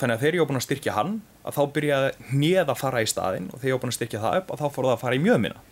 Þannig 0.00 0.16
að 0.16 0.24
þegar 0.24 0.34
ég 0.34 0.42
var 0.42 0.50
búin 0.50 0.60
að 0.60 0.66
styrkja 0.66 0.96
hann 0.98 1.14
að 1.46 1.60
þá 1.60 1.62
byrjaði 1.78 2.12
hnið 2.32 2.74
að 2.74 2.82
fara 2.82 3.06
í 3.06 3.08
staðin 3.08 3.48
og 3.52 3.60
þegar 3.60 3.70
ég 3.70 3.78
var 3.78 3.84
búin 3.84 3.94
að 3.94 3.98
styrkja 4.00 4.26
það 4.26 4.38
upp 4.40 4.50
að 4.50 4.62
þá 4.64 4.66
fór 4.66 4.88
það 4.88 4.96
að 4.96 5.02
fara 5.04 5.16
í 5.16 5.22
mjöðmina 5.22 5.62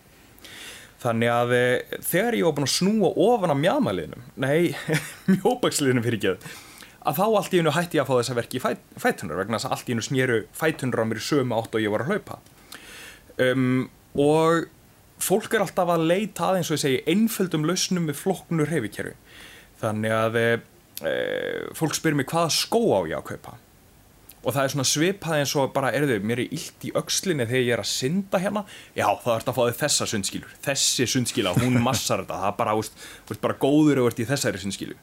þannig 1.05 1.33
að 1.33 1.55
þegar 2.01 2.39
ég 2.39 2.47
var 2.49 2.57
búin 2.57 2.69
að 2.69 2.75
snúa 2.75 3.11
ofan 3.27 3.53
á 3.53 3.57
mjöðmæliðnum 3.61 4.29
nei, 4.41 4.75
mjóbaksliðnum 5.33 6.07
fyrir 6.07 6.21
ekki 6.21 6.55
að 7.05 7.19
þá 7.21 7.25
allt 7.27 7.53
í 7.55 7.61
hennu 7.61 7.75
hætti 7.77 7.99
ég 7.99 8.05
að 8.05 8.09
fá 8.11 8.19
þess 8.19 8.33
að 8.33 8.39
verki 8.41 8.57
í 8.59 8.63
fæt, 8.65 8.85
fætunar 9.01 9.41
vegna 9.43 9.59
þess 9.59 9.69
að 9.69 9.75
allt 9.77 9.89
í 9.89 9.93
hennu 9.93 10.07
snýru 10.07 10.39
fætunar 10.57 11.05
á 11.05 11.09
mér 11.11 11.21
í 11.21 11.25
sömu 11.27 11.59
átt 11.59 11.77
og 11.77 11.85
ég 11.85 11.93
var 11.93 12.05
að 12.05 12.15
hlaupa. 12.15 12.39
Um, 13.45 13.91
og 14.17 14.71
fólk 15.23 15.55
er 15.55 15.65
alltaf 15.65 15.91
að 15.95 16.07
leita 16.09 16.49
að 16.49 16.61
eins 16.61 16.71
og 16.71 16.79
ég 16.79 16.85
segi 16.85 17.03
einföldum 17.11 17.67
lausnum 17.69 18.09
með 18.09 18.19
flokknur 18.23 18.73
hefikerfi 18.73 19.15
þannig 19.83 20.15
að 20.17 20.39
e, 20.41 20.47
fólk 21.77 21.97
spyrir 21.97 22.19
mig 22.19 22.29
hvaða 22.31 22.53
skó 22.55 22.83
á 22.97 23.01
ég 23.11 23.19
að 23.19 23.29
kaupa 23.33 23.57
og 24.45 24.53
það 24.53 24.63
er 24.63 24.73
svona 24.75 24.87
svipað 24.89 25.41
eins 25.41 25.55
og 25.59 25.73
bara, 25.75 25.91
erðu, 25.97 26.21
mér 26.21 26.45
er 26.45 26.55
illt 26.55 26.87
í 26.87 26.93
aukslinni 26.95 27.49
þegar 27.49 27.65
ég 27.65 27.77
er 27.77 27.83
að 27.83 27.91
synda 27.91 28.41
hérna. 28.43 28.65
Já, 28.97 29.07
þá 29.25 29.31
ert 29.39 29.51
að 29.51 29.59
fá 29.59 29.63
þig 29.65 29.79
þessa 29.81 30.09
sundskílur 30.13 30.57
þessi 30.69 31.09
sundskíla, 31.11 31.57
hún 31.59 31.81
massar 31.83 32.23
þetta. 32.23 32.41
Það 32.43 32.51
er 32.53 32.59
bara, 32.61 32.77
veist, 32.79 33.07
veist, 33.31 33.43
bara 33.45 33.59
góður 33.65 34.05
og 34.05 34.13
ert 34.13 34.21
í 34.21 34.29
þessari 34.29 34.61
sundskílu. 34.63 34.99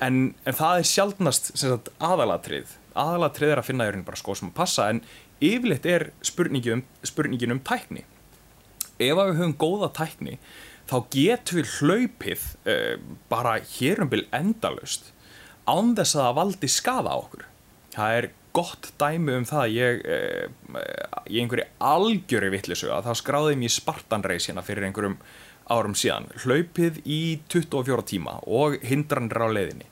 En, 0.00 0.20
en 0.48 0.56
það 0.56 0.80
er 0.80 0.88
sjálfnast 0.88 1.52
sagt, 1.60 1.90
aðalatrið 2.00 2.78
aðalatrið 2.98 3.54
er 3.54 3.60
að 3.60 3.68
finna 3.68 3.90
bara 4.06 4.18
skó 4.18 4.34
sem 4.36 4.50
að 4.50 4.56
passa 4.56 4.88
en 4.90 5.02
yfirleitt 5.40 5.86
er 5.88 6.10
spurningin 6.26 6.80
um, 6.80 6.82
spurningin 7.06 7.54
um 7.54 7.62
tækni. 7.64 8.04
Ef 9.00 9.16
að 9.16 9.30
við 9.30 9.40
höfum 9.40 9.56
góða 9.60 9.90
tækni 9.96 10.38
þá 10.90 10.96
getum 11.14 11.60
við 11.60 11.72
hlaupið 11.78 12.46
uh, 12.66 12.96
bara 13.30 13.58
hérumbil 13.76 14.26
endalust 14.36 15.12
án 15.70 15.94
þess 15.96 16.16
að 16.16 16.24
það 16.24 16.38
valdi 16.40 16.70
skada 16.70 17.14
á 17.14 17.16
okkur. 17.20 17.46
Það 17.94 18.16
er 18.18 18.30
gott 18.56 18.90
dæmi 19.00 19.36
um 19.38 19.46
það 19.48 19.76
ég, 19.76 20.02
ég 21.30 21.42
einhverju 21.42 21.66
algjöri 21.90 22.50
vittlisu 22.54 22.90
að 22.94 23.08
þá 23.08 23.20
skráði 23.20 23.56
mér 23.60 23.74
Spartanreisina 23.74 24.64
fyrir 24.66 24.88
einhverjum 24.88 25.18
árum 25.70 25.94
síðan. 25.94 26.28
Hlaupið 26.42 27.00
í 27.06 27.22
24 27.52 28.06
tíma 28.10 28.38
og 28.46 28.78
hindranir 28.86 29.42
á 29.42 29.48
leiðinni. 29.54 29.86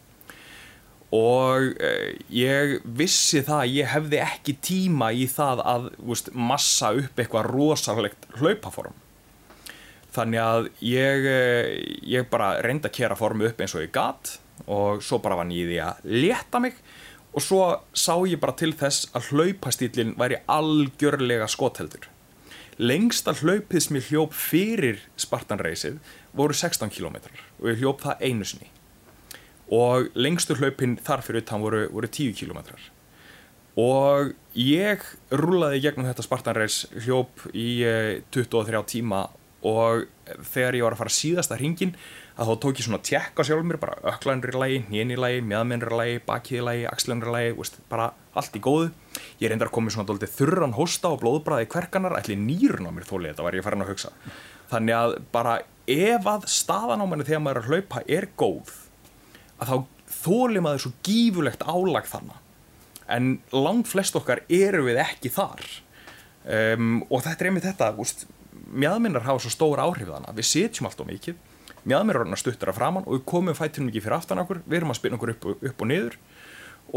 Og 1.15 1.71
uh, 1.81 2.09
ég 2.35 2.83
vissi 2.85 3.41
það 3.47 3.63
að 3.63 3.77
ég 3.79 3.93
hefði 3.95 4.19
ekki 4.21 4.57
tíma 4.61 5.13
í 5.17 5.29
það 5.31 5.63
að 5.65 5.87
veist, 6.11 6.33
massa 6.35 6.93
upp 6.99 7.23
eitthvað 7.23 7.49
rosalegt 7.49 8.29
hlaupaform. 8.41 8.97
Þannig 10.19 10.43
að 10.43 10.69
ég, 10.83 11.27
ég 12.11 12.29
bara 12.29 12.57
reynda 12.65 12.91
að 12.91 12.97
kera 12.97 13.17
formu 13.17 13.47
upp 13.49 13.61
eins 13.63 13.77
og 13.77 13.85
ég 13.85 13.93
gatt 13.95 14.39
og 14.67 15.03
svo 15.05 15.21
bara 15.23 15.37
var 15.39 15.47
nýði 15.47 15.79
að 15.85 16.01
leta 16.11 16.59
mig 16.63 16.79
og 17.39 17.45
svo 17.45 17.65
sá 17.95 18.17
ég 18.27 18.43
bara 18.43 18.57
til 18.59 18.73
þess 18.75 19.13
að 19.15 19.31
hlaupastýlinn 19.31 20.17
væri 20.19 20.43
algjörlega 20.51 21.47
skotheldur 21.51 22.09
lengsta 22.79 23.35
hlaupið 23.35 23.83
sem 23.83 23.99
ég 23.99 24.11
hljóp 24.13 24.35
fyrir 24.37 25.01
Spartanreysið 25.19 25.99
voru 26.39 26.55
16 26.55 26.93
km 26.95 27.19
og 27.19 27.71
ég 27.73 27.81
hljóp 27.83 28.05
það 28.05 28.23
einu 28.29 28.47
sinni. 28.47 28.71
Og 29.75 30.09
lengstu 30.17 30.57
hlaupin 30.57 30.97
þarfir 31.05 31.43
utan 31.43 31.61
voru, 31.61 31.83
voru 31.93 32.09
10 32.09 32.39
km 32.39 32.63
og 33.79 34.33
ég 34.59 35.03
rúlaði 35.31 35.83
gegnum 35.85 36.09
þetta 36.09 36.25
Spartanreys 36.27 36.87
hljóp 37.05 37.45
í 37.53 37.83
23 38.35 38.81
tíma 38.95 39.27
og 39.67 40.07
þegar 40.55 40.79
ég 40.79 40.87
var 40.87 40.97
að 40.97 41.03
fara 41.03 41.15
síðasta 41.15 41.59
hringin 41.59 41.95
að 42.39 42.51
þá 42.53 42.55
tók 42.63 42.79
ég 42.79 42.87
svona 42.87 43.01
tjekk 43.03 43.41
á 43.41 43.43
sjálfur 43.43 43.67
mér 43.67 43.81
bara 43.83 43.97
öklanri 44.13 44.55
lagi, 44.55 44.79
nýjeni 44.93 45.17
lagi, 45.19 45.41
meðmennri 45.43 45.97
lagi 45.99 46.21
bakiði 46.27 46.63
lagi, 46.63 46.85
axlenri 46.87 47.33
lagi, 47.35 47.55
veist, 47.59 47.81
bara 47.91 48.13
allt 48.39 48.55
í 48.55 48.63
góðu. 48.63 48.93
Ég 49.43 49.51
reyndar 49.51 49.73
að 49.73 49.75
koma 49.75 49.91
svona 49.91 50.07
doldið 50.07 50.37
þurran 50.37 50.77
hosta 50.79 51.11
og 51.11 51.23
blóðbræði 51.25 51.67
kverkanar 51.73 52.15
ætli 52.21 52.39
nýrun 52.39 52.87
á 52.87 52.93
mér 52.95 53.09
þólið, 53.09 53.33
þetta 53.33 53.47
var 53.49 53.59
ég 53.59 53.67
farin 53.67 53.83
að 53.83 53.91
hugsa. 53.91 54.13
Þannig 54.71 54.99
að 55.01 55.17
bara 55.35 55.57
ef 55.91 56.31
að 56.31 56.47
staðan 56.55 57.03
á 57.03 57.07
manni 57.11 57.27
þegar 57.27 57.43
maður 57.43 57.59
er 57.59 57.65
að 57.65 57.73
hlaupa 57.73 58.05
er 58.07 58.29
góð 58.39 58.75
að 59.59 59.73
þá 59.73 59.77
þólið 60.19 60.65
maður 60.69 60.85
svo 60.85 60.95
gífulegt 61.09 61.67
álag 61.67 62.07
þannig 62.07 62.45
en 63.09 63.29
langt 63.57 63.89
flest 63.89 64.17
okkar 64.19 64.45
eru 64.53 64.85
við 64.85 65.01
ekki 65.01 65.31
þar. 65.33 65.65
Um, 66.49 67.01
og 67.09 67.25
þetta 67.25 67.45
er 67.45 67.51
einmitt 67.51 67.67
þetta, 67.67 67.93
veist 67.97 68.27
mjöðminnar 68.69 69.25
hafa 69.25 69.43
svo 69.43 69.53
stór 69.53 69.81
áhrif 69.81 70.11
þannig 70.13 70.31
að 70.31 70.41
við 70.41 70.49
setjum 70.49 70.89
allt 70.89 71.01
og 71.03 71.09
mikið 71.09 71.39
mjöðminnar 71.89 72.41
stuttur 72.41 72.73
að 72.73 72.79
framann 72.79 73.07
og 73.07 73.17
við 73.17 73.25
komum 73.33 73.57
fættunum 73.57 73.91
ekki 73.91 74.05
fyrir 74.05 74.19
aftan 74.19 74.43
okkur 74.43 74.63
við 74.67 74.81
erum 74.81 74.95
að 74.95 75.01
spilna 75.01 75.19
okkur 75.19 75.35
upp, 75.35 75.49
upp 75.71 75.85
og 75.85 75.91
niður. 75.91 76.19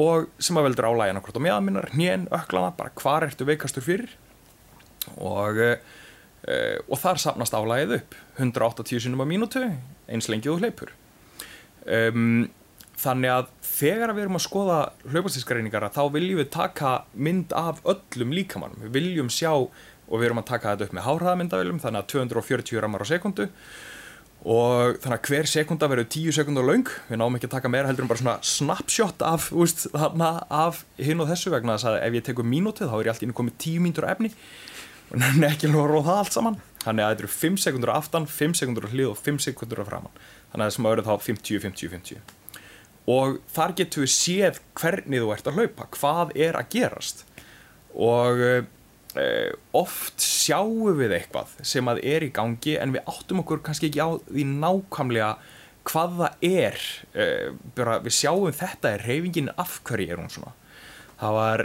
Og 0.01 0.30
sem 0.39 0.60
að 0.60 0.69
veldur 0.69 0.88
álægin 0.88 1.19
okkur 1.19 1.39
á 1.39 1.45
mjöðminnar 1.47 1.89
hnén, 1.95 2.27
öklana, 2.32 2.71
bara 2.77 2.93
hvar 3.01 3.27
ertu 3.27 3.47
veikastur 3.47 3.84
fyrir. 3.84 4.13
Og, 5.17 5.60
e, 5.60 6.58
og 6.88 7.01
þar 7.01 7.21
sapnast 7.23 7.58
álægið 7.58 7.97
upp 7.99 8.17
180 8.38 9.04
sinum 9.04 9.23
á 9.23 9.27
mínútu 9.27 9.65
eins 10.12 10.30
lengið 10.32 10.56
og 10.56 10.63
hleypur. 10.63 10.95
Um, 11.82 12.49
þannig 13.01 13.34
að 13.34 13.47
þegar 13.65 14.13
við 14.13 14.25
erum 14.25 14.38
að 14.38 14.45
skoða 14.45 14.80
hlaupastískreiningar 15.10 15.88
þá 15.95 16.04
viljum 16.13 16.41
við 16.41 16.51
taka 16.54 16.91
mynd 17.13 17.56
af 17.58 17.82
öllum 17.89 18.36
líkamannum, 18.38 18.84
við 18.86 18.93
viljum 18.99 19.32
sjá 19.34 19.51
og 20.12 20.19
við 20.19 20.27
erum 20.27 20.41
að 20.41 20.49
taka 20.51 20.73
þetta 20.73 20.88
upp 20.88 20.97
með 20.97 21.08
hárhæðamyndavilum 21.08 21.80
þannig 21.82 22.04
að 22.04 22.12
240 22.13 22.84
rammar 22.84 23.06
á 23.08 23.08
sekundu 23.10 23.47
og 24.41 24.97
þannig 25.04 25.17
að 25.19 25.27
hver 25.30 25.49
sekunda 25.51 25.89
verður 25.91 26.10
10 26.15 26.36
sekundar 26.39 26.65
laung, 26.65 26.89
við 27.10 27.21
náum 27.21 27.38
ekki 27.38 27.49
að 27.49 27.56
taka 27.56 27.69
meira 27.69 27.91
heldur 27.91 28.08
en 28.08 28.10
bara 28.10 28.21
svona 28.23 28.38
snapshot 28.41 29.21
af, 29.25 29.51
úst, 29.54 29.86
þarna, 29.93 30.32
af 30.49 30.82
hinn 30.97 31.21
og 31.21 31.30
þessu 31.30 31.54
vegna 31.54 31.77
þess 31.77 31.91
að 31.91 31.99
ef 32.01 32.17
ég 32.17 32.25
tekur 32.25 32.49
mínútið 32.49 32.89
þá 32.89 32.97
er 32.97 33.06
ég 33.06 33.13
alltaf 33.13 33.27
inn 33.27 33.36
og 33.36 33.39
komið 33.41 33.58
10 33.67 33.86
mínútur 33.86 34.10
efni 34.10 34.34
og 35.12 35.15
nefnir 35.21 35.49
ekki 35.51 35.69
að 35.69 35.80
róða 35.91 36.06
það 36.10 36.21
allt 36.23 36.38
saman. 36.38 36.62
Þannig 36.82 37.06
að 37.06 37.13
þetta 37.13 37.25
eru 37.27 37.34
5 37.38 37.58
sekundur 37.62 37.93
aftan, 37.93 38.30
5 38.41 38.58
sekundur 38.58 38.89
á 38.89 38.93
hlið 38.95 39.10
og 39.12 39.19
5 39.21 39.41
sekundur 39.45 39.84
á 39.84 39.89
framann 39.91 40.21
þannig 40.51 40.65
að 40.65 40.71
þessum 40.71 40.88
að 40.88 40.95
verður 40.95 41.10
þá 41.12 41.27
50, 41.30 41.60
50, 41.67 41.91
50 41.95 42.38
og 43.12 43.39
þar 43.51 43.73
getur 43.80 44.06
við 44.06 44.13
séð 44.13 44.60
hvernig 44.77 45.23
þú 45.23 45.32
ert 45.34 45.49
að 45.49 45.58
hlaupa, 45.58 45.88
hvað 45.97 46.34
er 46.38 46.58
að 46.60 46.69
gerast. 46.75 47.23
Og 47.97 48.43
uh, 48.45 48.60
oft 49.76 50.24
sjáum 50.24 50.95
við 51.00 51.17
eitthvað 51.17 51.56
sem 51.67 51.89
að 51.91 52.00
er 52.08 52.24
í 52.24 52.32
gangi 52.34 52.78
en 52.80 52.93
við 52.95 53.10
áttum 53.12 53.41
okkur 53.43 53.63
kannski 53.65 53.89
ekki 53.89 54.04
á 54.04 54.10
því 54.30 54.45
nákvæmlega 54.54 55.34
hvað 55.89 56.17
það 56.21 56.47
er. 56.47 56.88
Uh, 57.15 57.47
bara 57.78 58.00
við 58.06 58.17
sjáum 58.21 58.56
þetta 58.56 58.95
er 58.95 59.06
reyfingin 59.10 59.52
af 59.60 59.80
hverju 59.88 60.13
er 60.13 60.21
hún 60.21 60.32
svona? 60.32 60.56
Það 61.21 61.38
var 61.38 61.63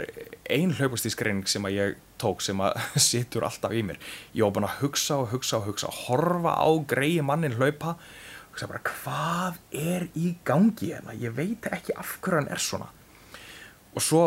ein 0.53 0.73
hlaupastískreining 0.77 1.47
sem 1.49 1.65
að 1.65 1.77
ég 1.77 1.95
tók 2.21 2.43
sem 2.45 2.59
að 2.61 2.77
situr 3.09 3.47
alltaf 3.47 3.73
í 3.73 3.83
mér. 3.85 4.01
Ég 4.35 4.45
var 4.45 4.57
bara 4.59 4.71
að 4.73 4.83
hugsa 4.83 5.21
og 5.23 5.31
hugsa 5.33 5.61
og 5.61 5.69
hugsa 5.71 5.93
horfa 6.05 6.57
á 6.57 6.69
greiði 6.89 7.25
mannin 7.25 7.57
hlaupa 7.57 7.95
hugsa 8.57 8.69
bara 8.71 8.81
hvað 8.81 9.57
er 9.77 10.07
í 10.17 10.33
gangi 10.45 10.89
hérna, 10.89 11.13
ég 11.13 11.35
veit 11.37 11.67
ekki 11.69 11.93
af 11.93 12.17
hverju 12.25 12.41
hann 12.41 12.51
er 12.53 12.61
svona. 12.61 12.89
Og 13.93 14.01
svo 14.01 14.23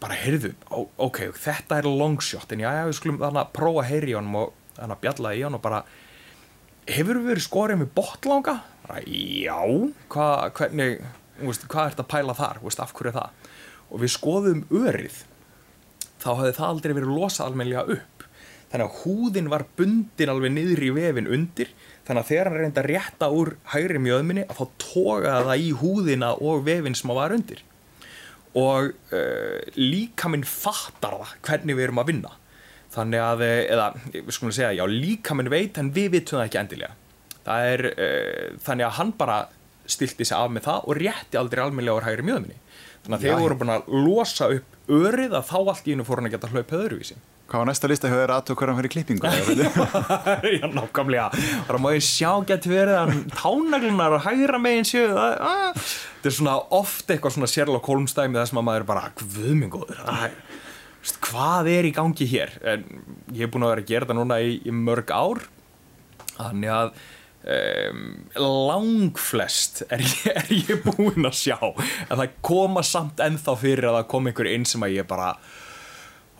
bara 0.00 0.16
heyrðu, 0.16 0.54
ok, 1.00 1.18
þetta 1.36 1.80
er 1.80 1.88
long 1.88 2.20
shot 2.24 2.52
en 2.54 2.62
já, 2.64 2.70
já, 2.72 2.84
við 2.88 2.96
skulum 2.96 3.20
þannig 3.20 3.42
að 3.42 3.52
prófa 3.56 3.82
að 3.82 3.90
heyri 3.90 4.12
í 4.12 4.16
honum 4.16 4.38
og 4.40 4.54
þannig 4.76 4.94
að 4.96 5.02
bjalla 5.04 5.32
í 5.36 5.42
hann 5.44 5.58
og 5.58 5.64
bara 5.64 5.80
hefur 6.90 7.20
við 7.20 7.32
verið 7.34 7.46
skorið 7.46 7.80
með 7.82 7.90
botlanga? 7.98 8.54
Já, 9.06 9.58
hva, 10.10 10.28
hvernig 10.56 11.02
veist, 11.40 11.66
hvað 11.70 11.92
ert 11.92 12.02
að 12.02 12.10
pæla 12.14 12.36
þar, 12.38 12.62
veist, 12.64 12.80
af 12.82 12.94
hverju 12.96 13.14
það? 13.18 13.52
Og 13.90 14.02
við 14.04 14.14
skoðum 14.14 14.64
örið 14.70 15.20
þá 16.20 16.30
hafði 16.30 16.56
það 16.56 16.70
aldrei 16.70 16.96
verið 16.96 17.14
losað 17.16 17.50
almenlega 17.50 17.84
upp. 17.96 18.26
Þannig 18.70 18.86
að 18.86 18.98
húðin 19.02 19.48
var 19.50 19.64
bundin 19.78 20.30
alveg 20.30 20.52
niður 20.54 20.84
í 20.86 20.90
vefin 20.94 21.30
undir. 21.34 21.72
Þannig 22.06 22.22
að 22.22 22.28
þegar 22.28 22.50
hann 22.50 22.60
reynda 22.60 22.82
að 22.82 22.88
rétta 22.90 23.30
úr 23.34 23.50
hægri 23.72 24.02
mjöðminni 24.02 24.44
að 24.46 24.60
þá 24.60 24.76
tókaða 24.84 25.40
það 25.48 25.64
í 25.64 25.72
húðina 25.80 26.30
og 26.38 26.62
vefin 26.68 26.96
sem 26.98 27.12
að 27.12 27.20
var 27.20 27.34
undir 27.34 27.64
og 28.58 28.92
uh, 29.14 29.58
líka 29.78 30.30
minn 30.30 30.46
fattar 30.46 31.18
það 31.20 31.34
hvernig 31.46 31.78
við 31.78 31.86
erum 31.88 32.02
að 32.02 32.12
vinna. 32.12 32.32
Þannig 32.90 33.22
að, 33.22 33.42
eh, 33.46 33.60
eða 33.70 33.84
við 34.10 34.32
skulum 34.34 34.54
segja 34.56 34.72
já, 34.74 34.82
líka 34.90 35.36
minn 35.38 35.50
veit 35.52 35.76
en 35.78 35.92
við 35.94 36.08
vitum 36.16 36.40
það 36.40 36.48
ekki 36.48 36.58
endilega. 36.64 36.96
Það 37.46 37.66
er 37.74 37.84
uh, 37.90 38.46
þannig 38.66 38.88
að 38.88 38.96
hann 38.98 39.12
bara 39.20 39.36
stilti 39.90 40.26
sig 40.26 40.36
af 40.36 40.50
með 40.50 40.66
það 40.66 40.88
og 40.90 40.98
rétti 40.98 41.38
aldrei 41.38 41.62
almennilega 41.62 42.02
á 42.02 42.06
hægri 42.08 42.26
mjöðminni. 42.26 42.58
Þannig 43.04 43.16
að 43.16 43.22
þegar 43.24 43.38
við 43.38 43.44
vorum 43.46 43.60
búin 43.62 43.74
að 43.76 43.92
losa 43.94 44.50
upp 44.56 44.90
örið 44.90 45.36
að 45.38 45.46
þá 45.48 45.58
allt 45.60 45.86
í 45.86 45.94
hennu 45.94 46.06
fór 46.08 46.20
hann 46.20 46.28
að 46.28 46.34
geta 46.34 46.50
hlaupið 46.50 46.82
öðruvísi 46.84 47.20
Hvað 47.50 47.64
var 47.64 47.66
næsta 47.66 47.88
lista 47.90 48.06
hjá 48.06 48.14
þér 48.14 48.30
aðtöku 48.36 48.62
hverjum 48.62 48.76
fyrir 48.78 48.92
klippingu? 48.94 49.30
Já, 50.60 50.66
nákvæmlega. 50.70 51.24
Það 51.66 51.78
má 51.82 51.88
ég 51.96 52.04
sjá 52.06 52.28
getur 52.46 52.74
verið 52.76 52.98
að 53.00 53.14
tánaglunar 53.34 54.14
og 54.14 54.22
hægra 54.22 54.60
meginn 54.62 54.86
séu. 54.86 55.08
Þetta 55.10 56.30
er 56.30 56.36
svona 56.36 56.52
oft 56.78 57.10
eitthvað 57.10 57.34
svona 57.34 57.48
sérlega 57.50 57.82
kolumstæmi 57.82 58.38
þess 58.38 58.54
að 58.54 58.66
maður 58.68 58.84
er 58.84 58.86
bara, 58.92 59.02
hvað 59.18 59.48
minn 59.58 59.72
góður, 59.72 59.98
hvað 61.26 61.70
er 61.72 61.88
í 61.88 61.94
gangi 61.96 62.28
hér? 62.30 62.52
En 62.62 62.84
ég 63.34 63.42
hef 63.42 63.50
búin 63.50 63.66
að 63.66 63.72
vera 63.72 63.82
að 63.82 63.90
gera 63.90 64.06
þetta 64.06 64.18
núna 64.20 64.38
í, 64.44 64.52
í 64.62 64.74
mörg 64.76 65.10
ár, 65.10 65.40
þannig 66.36 66.74
að 66.76 66.92
um, 67.56 68.04
langflest 68.68 69.82
er 69.88 70.04
ég, 70.04 70.28
er 70.38 70.54
ég 70.54 70.86
búin 70.86 71.26
að 71.26 71.34
sjá. 71.40 71.58
En 72.06 72.14
það 72.14 72.38
koma 72.46 72.86
samt 72.86 73.18
ennþá 73.26 73.56
fyrir 73.58 73.90
að 73.90 73.98
það 73.98 74.08
kom 74.14 74.30
einhver 74.30 74.52
inn 74.52 74.68
sem 74.68 74.86
að 74.86 75.00
ég 75.00 75.10
bara 75.10 75.32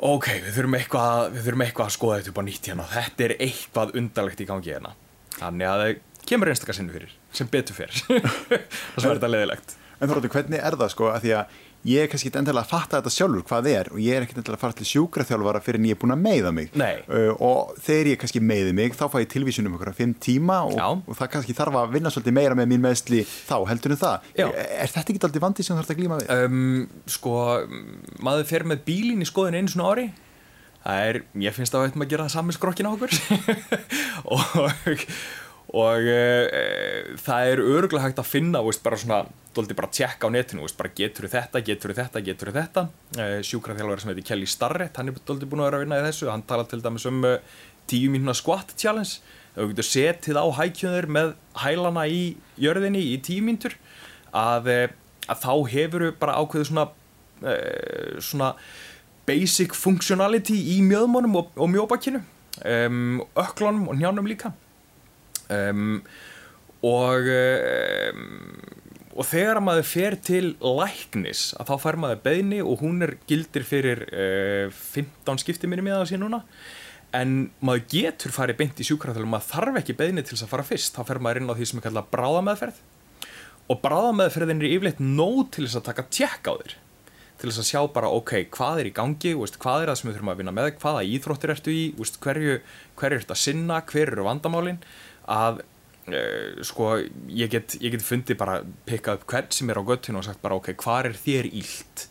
ok, 0.00 0.28
við 0.46 0.54
þurfum 0.56 0.78
eitthvað, 0.78 1.26
við 1.34 1.48
þurfum 1.48 1.66
eitthvað 1.66 1.90
að 1.90 1.96
skoða 1.96 2.20
þetta 2.20 2.32
upp 2.32 2.40
á 2.40 2.44
nýtt 2.46 2.70
hérna, 2.70 2.88
þetta 2.94 3.26
er 3.26 3.36
eitthvað 3.46 3.92
undarlegt 4.00 4.40
í 4.40 4.48
gangi 4.48 4.74
hérna. 4.74 4.94
Þannig 5.36 5.70
að 5.70 5.84
það 5.84 6.26
kemur 6.30 6.52
einstakar 6.52 6.76
sinni 6.78 6.94
fyrir, 6.94 7.12
sem 7.34 7.50
betur 7.50 7.76
fyrir 7.76 8.00
það 8.94 8.96
sem 8.96 9.10
er 9.10 9.20
þetta 9.20 9.32
leðilegt 9.34 9.76
En 10.00 10.08
þú 10.08 10.16
ráttu, 10.16 10.30
hvernig 10.32 10.62
er 10.64 10.76
það 10.80 10.92
sko, 10.94 11.08
að 11.12 11.24
því 11.26 11.32
að 11.36 11.56
ég 11.88 12.04
er 12.04 12.10
kannski 12.12 12.28
ekki 12.28 12.40
endilega 12.40 12.66
að 12.66 12.72
fatta 12.74 12.98
þetta 12.98 13.12
sjálfur 13.14 13.44
hvað 13.48 13.68
er 13.70 13.90
og 13.94 14.00
ég 14.02 14.16
er 14.16 14.24
ekki 14.26 14.34
endilega 14.36 14.58
að 14.58 14.64
fara 14.64 14.76
til 14.76 14.88
sjúkraþjálfara 14.90 15.62
fyrir 15.64 15.80
en 15.80 15.88
ég 15.88 15.96
er 15.96 16.00
búin 16.02 16.14
að 16.14 16.22
meiða 16.26 16.52
mig. 16.56 16.72
Uh, 16.76 17.30
og 17.36 17.74
þegar 17.80 18.10
ég 18.12 18.20
kannski 18.20 18.42
meiði 18.44 18.74
mig 18.76 18.96
þá 18.98 19.04
fæ 19.12 19.18
ég 19.22 19.30
tilvísunum 19.32 19.76
okkur 19.78 19.92
að 19.92 20.00
fimm 20.02 20.14
tíma 20.20 20.60
og, 20.68 20.80
og 21.08 21.18
það 21.18 21.32
kannski 21.36 21.56
þarf 21.56 21.80
að 21.80 21.94
vinna 21.96 22.12
svolítið 22.12 22.36
meira 22.36 22.58
með 22.58 22.72
mín 22.74 22.84
meðsli 22.84 23.22
þá, 23.24 23.56
heldur 23.72 23.96
en 23.96 24.02
það. 24.04 24.30
Já. 24.36 24.46
er 24.50 24.94
þetta 24.94 25.14
ekki 25.14 25.24
alltaf 25.30 25.46
vandi 25.46 25.66
sem 25.66 25.74
þú 25.76 25.80
þarfst 25.80 25.94
að 25.94 26.02
glíma 26.02 26.20
við? 26.20 26.32
Um, 26.36 27.04
sko, 27.16 27.36
maður 28.28 28.50
fer 28.52 28.66
með 28.68 28.84
bílin 28.88 29.24
í 29.24 29.28
skoðin 29.28 29.60
einu 29.60 29.72
svona 29.72 29.94
ári. 29.94 30.10
Það 30.80 31.06
er, 31.10 31.16
ég 31.44 31.52
finnst 31.56 31.74
að 31.76 31.82
við 31.82 31.90
ættum 31.90 32.04
að 32.04 32.12
gera 32.12 32.24
það 32.26 32.34
sami 32.38 32.56
skrokkin 32.56 32.88
á 32.88 32.92
okkur. 32.94 33.12
Og 34.36 35.08
og 35.76 36.02
e, 36.02 37.16
það 37.20 37.52
er 37.52 37.62
öruglega 37.62 38.08
hægt 38.08 38.20
að 38.22 38.30
finna 38.30 38.62
veist, 38.66 38.82
bara 38.82 38.98
svona, 38.98 39.20
doldi 39.56 39.76
bara 39.78 39.90
að 39.90 39.96
tjekka 39.98 40.30
á 40.30 40.34
netinu 40.34 40.64
veist, 40.64 40.78
bara 40.78 40.92
getur 40.94 41.26
þetta, 41.30 41.62
getur 41.66 41.94
þetta, 41.96 42.22
getur 42.26 42.52
þetta. 42.54 42.86
E, 43.16 43.26
sjúkraþjálfur 43.46 44.02
sem 44.02 44.12
heitir 44.12 44.28
Kelly 44.28 44.48
Starrett 44.50 45.00
hann 45.00 45.10
er 45.10 45.20
doldi 45.26 45.48
búin 45.50 45.64
að 45.64 45.70
vera 45.70 45.80
að 45.80 45.84
vinna 45.84 46.00
í 46.00 46.06
þessu. 46.06 46.30
Hann 46.30 46.46
tala 46.48 46.66
til 46.70 46.82
dæmis 46.84 47.06
um 47.10 47.24
10 47.90 48.14
mínuna 48.14 48.36
squat 48.38 48.74
challenge. 48.78 49.18
Þú 49.56 49.70
getur 49.72 49.88
setið 49.88 50.38
á 50.38 50.46
hækjöður 50.60 51.10
með 51.10 51.34
hælana 51.64 52.06
í 52.06 52.22
jörðinni 52.62 53.02
í 53.10 53.16
10 53.18 53.46
mínútur 53.48 53.74
að, 54.30 54.70
að 55.26 55.42
þá 55.42 55.52
hefur 55.74 56.06
bara 56.20 56.38
ákveðu 56.38 56.70
svona 56.70 56.86
e, 57.42 57.56
svona 58.22 58.54
basic 59.26 59.74
functionality 59.76 60.56
í 60.76 60.80
mjöðmónum 60.86 61.36
og, 61.38 61.50
og 61.58 61.70
mjóbakinu 61.70 62.22
um, 62.64 63.22
öklunum 63.38 63.88
og 63.88 63.98
njánum 63.98 64.26
líka. 64.26 64.52
Um, 65.50 66.02
og 66.82 67.26
um, 67.26 68.20
og 69.20 69.26
þegar 69.28 69.58
maður 69.60 69.84
fer 69.84 70.14
til 70.24 70.44
læknis 70.64 71.50
að 71.60 71.68
þá 71.68 71.82
fær 71.82 71.98
maður 72.00 72.22
beðni 72.24 72.60
og 72.64 72.80
hún 72.80 73.04
er 73.04 73.18
gildir 73.28 73.66
fyrir 73.68 74.06
uh, 74.08 74.72
15 74.72 75.42
skipti 75.42 75.68
minni 75.68 75.84
með 75.84 75.98
það 75.98 76.06
síðan 76.12 76.24
núna. 76.24 76.40
En 77.12 77.34
maður 77.60 77.84
getur 77.90 78.32
farið 78.32 78.60
beint 78.62 78.80
í 78.80 78.86
sjúkræðalum 78.86 79.34
maður 79.34 79.50
þarf 79.50 79.80
ekki 79.82 79.98
beðni 79.98 80.24
til 80.24 80.36
þess 80.36 80.46
að 80.46 80.52
fara 80.54 80.64
fyrst. 80.64 80.94
Þá 80.96 81.10
fer 81.10 81.20
maður 81.20 81.42
inn 81.42 81.52
á 81.52 81.58
því 81.58 81.68
sem 81.68 81.80
er 81.80 81.86
kallað 81.88 82.12
bráðameðferð. 82.14 82.78
Og 83.70 83.82
bráðameðferðin 83.82 84.62
er 84.62 84.70
yfirleitt 84.70 85.02
nóg 85.02 85.42
til 85.52 85.66
þess 85.66 85.80
að 85.82 85.88
taka 85.90 86.06
tjekk 86.08 86.48
á 86.48 86.54
þér. 86.62 86.76
Til 87.40 87.50
þess 87.50 87.60
að 87.60 87.68
sjá 87.70 87.80
bara 87.92 88.12
ok, 88.14 88.32
hvað 88.54 88.80
er 88.80 88.88
í 88.88 88.94
gangi 88.96 89.34
veist, 89.36 89.60
hvað 89.60 89.84
er 89.84 89.90
það 89.90 90.00
sem 90.00 90.08
við 90.10 90.16
þurfum 90.16 90.32
að 90.32 90.40
vinna 90.40 90.54
með, 90.56 90.72
hvaða 90.80 91.04
íþróttir 91.08 91.52
ertu 91.54 91.72
í 91.72 91.84
veist, 91.96 92.18
hverju, 92.24 92.56
hverju 93.00 93.20
ertu 93.20 93.36
að 93.36 93.40
sinna, 93.40 93.78
hver 93.88 94.12
eru 94.12 94.26
vandamálinn 94.26 94.82
að 95.30 95.62
sko 96.66 96.94
ég 97.28 97.50
get, 97.52 97.76
ég 97.82 97.94
get 97.94 98.04
fundið 98.04 98.38
bara 98.40 98.60
pikkað 98.88 99.20
upp 99.20 99.28
hvern 99.32 99.52
sem 99.54 99.70
er 99.70 99.80
á 99.80 99.88
göttinu 99.88 100.20
og 100.20 100.26
sagt 100.26 100.42
bara 100.44 100.58
ok, 100.58 100.72
hvað 100.80 101.10
er 101.10 101.20
þér 101.24 101.50
ílt 101.50 102.06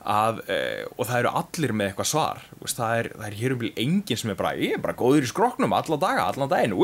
að, 0.00 0.40
uh, 0.48 0.84
og 0.96 1.08
það 1.08 1.18
eru 1.18 1.32
allir 1.40 1.74
með 1.76 1.90
eitthvað 1.90 2.08
svar. 2.08 2.42
Veist, 2.60 2.78
það 2.78 2.98
er, 2.98 3.08
það 3.14 3.26
er 3.28 3.38
hér 3.40 3.54
um 3.54 3.62
vilja 3.62 3.84
enginn 3.84 4.20
sem 4.22 4.32
er 4.32 4.38
bara 4.38 4.52
ég 4.56 4.76
er 4.76 4.84
bara 4.84 4.96
góður 4.98 5.26
í 5.26 5.30
skroknum 5.30 5.76
alla 5.76 6.00
daga, 6.00 6.26
allan 6.26 6.52
daginn 6.52 6.76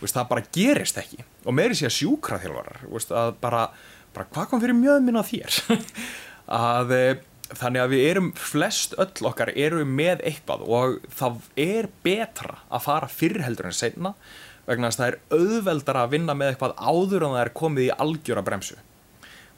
veist, 0.00 0.14
það 0.14 0.30
bara 0.32 0.46
gerist 0.54 1.00
ekki. 1.00 1.24
Og 1.44 1.56
meiri 1.56 1.78
sé 1.78 1.88
að 1.88 1.96
sjúkra 1.98 2.40
þjálfarar 2.42 2.82
að 3.22 3.36
bara, 3.40 3.68
bara 4.16 4.28
hvað 4.34 4.50
kom 4.50 4.64
fyrir 4.64 4.78
mjöðminn 4.78 5.20
á 5.20 5.24
þér? 5.24 5.62
Að 6.54 6.90
uh, 6.92 7.22
þannig 7.56 7.82
að 7.82 7.92
við 7.94 8.06
erum 8.10 8.30
flest 8.36 8.94
öll 9.00 9.28
okkar 9.28 9.52
við 9.56 9.88
með 9.88 10.22
eitthvað 10.28 10.64
og 10.64 10.98
það 11.12 11.38
er 11.60 11.88
betra 12.04 12.58
að 12.68 12.84
fara 12.84 13.08
fyrrheldur 13.08 13.68
en 13.68 13.76
senna 13.76 14.12
vegna 14.68 14.90
þess 14.90 15.00
að 15.00 15.04
það 15.04 15.12
er 15.12 15.38
auðveldar 15.38 16.00
að 16.00 16.12
vinna 16.14 16.36
með 16.38 16.52
eitthvað 16.52 16.76
áður 16.78 17.26
en 17.26 17.34
það 17.36 17.44
er 17.44 17.54
komið 17.60 17.86
í 17.86 17.94
algjöra 18.04 18.44
bremsu. 18.46 18.76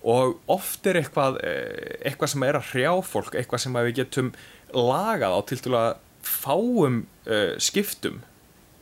Og 0.07 0.37
oft 0.53 0.87
er 0.87 1.01
eitthvað, 1.01 1.40
eh, 1.42 1.97
eitthvað 2.07 2.33
sem 2.33 2.47
er 2.47 2.59
að 2.59 2.71
hrjá 2.73 2.92
fólk, 3.03 3.35
eitthvað 3.35 3.62
sem 3.64 3.79
við 3.81 3.95
getum 4.01 4.33
lagað 4.75 5.35
á 5.35 5.40
til 5.47 5.59
til 5.62 5.75
að 5.79 5.90
fáum 6.27 7.05
uh, 7.31 7.55
skiptum 7.62 8.23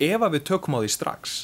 ef 0.00 0.22
að 0.24 0.36
við 0.36 0.46
tökum 0.48 0.76
á 0.76 0.82
því 0.82 0.92
strax. 0.94 1.34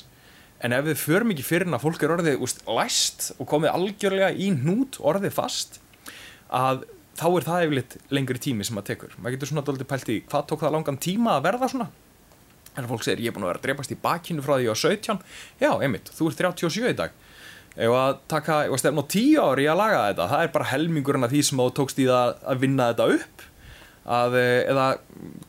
En 0.60 0.72
ef 0.76 0.84
við 0.84 1.00
förum 1.00 1.32
ekki 1.32 1.44
fyrir 1.44 1.68
en 1.68 1.76
að 1.76 1.84
fólk 1.84 2.02
er 2.04 2.14
orðið 2.16 2.44
úst, 2.44 2.62
læst 2.68 3.30
og 3.38 3.48
komið 3.48 3.72
algjörlega 3.72 4.32
í 4.32 4.50
nút 4.56 4.98
orðið 5.00 5.36
fast 5.36 5.80
að 6.48 6.84
þá 7.20 7.26
er 7.28 7.46
það 7.46 7.64
yfirleitt 7.66 7.96
lengri 8.12 8.40
tími 8.42 8.66
sem 8.66 8.80
að 8.80 8.90
tekur. 8.92 9.16
Maður 9.18 9.36
getur 9.36 9.52
svona 9.52 9.64
doldið 9.66 9.88
pælt 9.90 10.12
í 10.12 10.18
hvað 10.24 10.46
tók 10.50 10.64
það 10.64 10.74
langan 10.76 11.00
tíma 11.00 11.36
að 11.36 11.46
verða 11.48 11.70
svona 11.72 11.88
en 12.78 12.88
fólk 12.90 13.04
segir 13.04 13.24
ég 13.24 13.32
er 13.32 13.36
búin 13.36 13.46
að 13.46 13.52
vera 13.52 13.60
að 13.62 13.66
drepast 13.68 13.94
í 13.94 13.98
bakinu 14.00 14.44
frá 14.44 14.56
því 14.56 14.70
á 14.70 14.76
17 14.78 15.20
já, 15.60 15.70
einmitt, 15.72 16.10
þú 16.14 16.30
ert 16.30 16.42
37 16.44 16.90
í 16.92 16.96
dag. 16.98 17.14
Ef 17.80 17.94
að 17.94 18.16
taka, 18.30 18.56
ef 18.66 18.74
að 18.74 18.82
stefna 18.82 19.04
á 19.06 19.12
tíu 19.14 19.44
ári 19.44 19.64
í 19.66 19.70
að 19.70 19.80
laga 19.80 20.02
þetta, 20.08 20.28
það 20.32 20.44
er 20.44 20.52
bara 20.56 20.70
helmingurinn 20.72 21.26
af 21.26 21.32
því 21.32 21.42
sem 21.46 21.62
þú 21.62 21.68
tókst 21.78 22.02
í 22.02 22.08
það 22.08 22.34
að 22.52 22.64
vinna 22.64 22.88
þetta 22.90 23.08
upp. 23.16 23.46
Að, 24.10 24.36
eh, 24.40 24.60
eða 24.72 24.86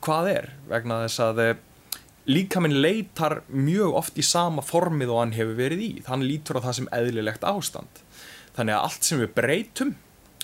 hvað 0.06 0.30
er? 0.36 0.50
Vegna 0.70 1.00
þess 1.06 1.24
að 1.26 1.42
eh, 1.46 1.56
líka 2.30 2.62
minn 2.62 2.78
leitar 2.84 3.42
mjög 3.50 3.98
oft 4.04 4.20
í 4.22 4.26
sama 4.26 4.62
formið 4.66 5.14
og 5.16 5.24
hann 5.24 5.34
hefur 5.38 5.58
verið 5.58 5.82
í. 5.88 5.92
Þannig 6.06 6.30
lítur 6.36 6.62
á 6.62 6.66
það 6.68 6.78
sem 6.78 6.92
eðlilegt 7.00 7.48
ástand. 7.48 8.04
Þannig 8.58 8.78
að 8.78 8.86
allt 8.86 9.08
sem 9.08 9.24
við 9.24 9.34
breytum 9.40 9.96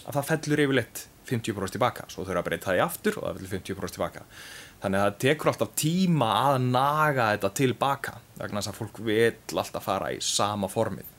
að 0.07 0.17
það 0.17 0.29
fellur 0.31 0.63
yfirleitt 0.65 1.05
50% 1.27 1.75
tilbaka 1.75 2.07
svo 2.11 2.23
þurfa 2.23 2.41
að 2.41 2.47
breyta 2.47 2.69
það 2.69 2.79
í 2.79 2.83
aftur 2.85 3.17
og 3.19 3.25
það 3.25 3.37
fellur 3.37 3.53
50% 3.57 3.97
tilbaka 3.97 4.23
þannig 4.81 5.01
að 5.01 5.05
það 5.07 5.19
tekur 5.23 5.51
alltaf 5.51 5.75
tíma 5.79 6.31
að 6.45 6.57
naga 6.69 7.29
þetta 7.33 7.53
tilbaka 7.61 8.15
vegna 8.37 8.61
þess 8.61 8.71
að 8.71 8.79
fólk 8.81 8.99
vil 9.07 9.59
alltaf 9.63 9.87
fara 9.87 10.11
í 10.13 10.19
sama 10.23 10.69
formið. 10.71 11.13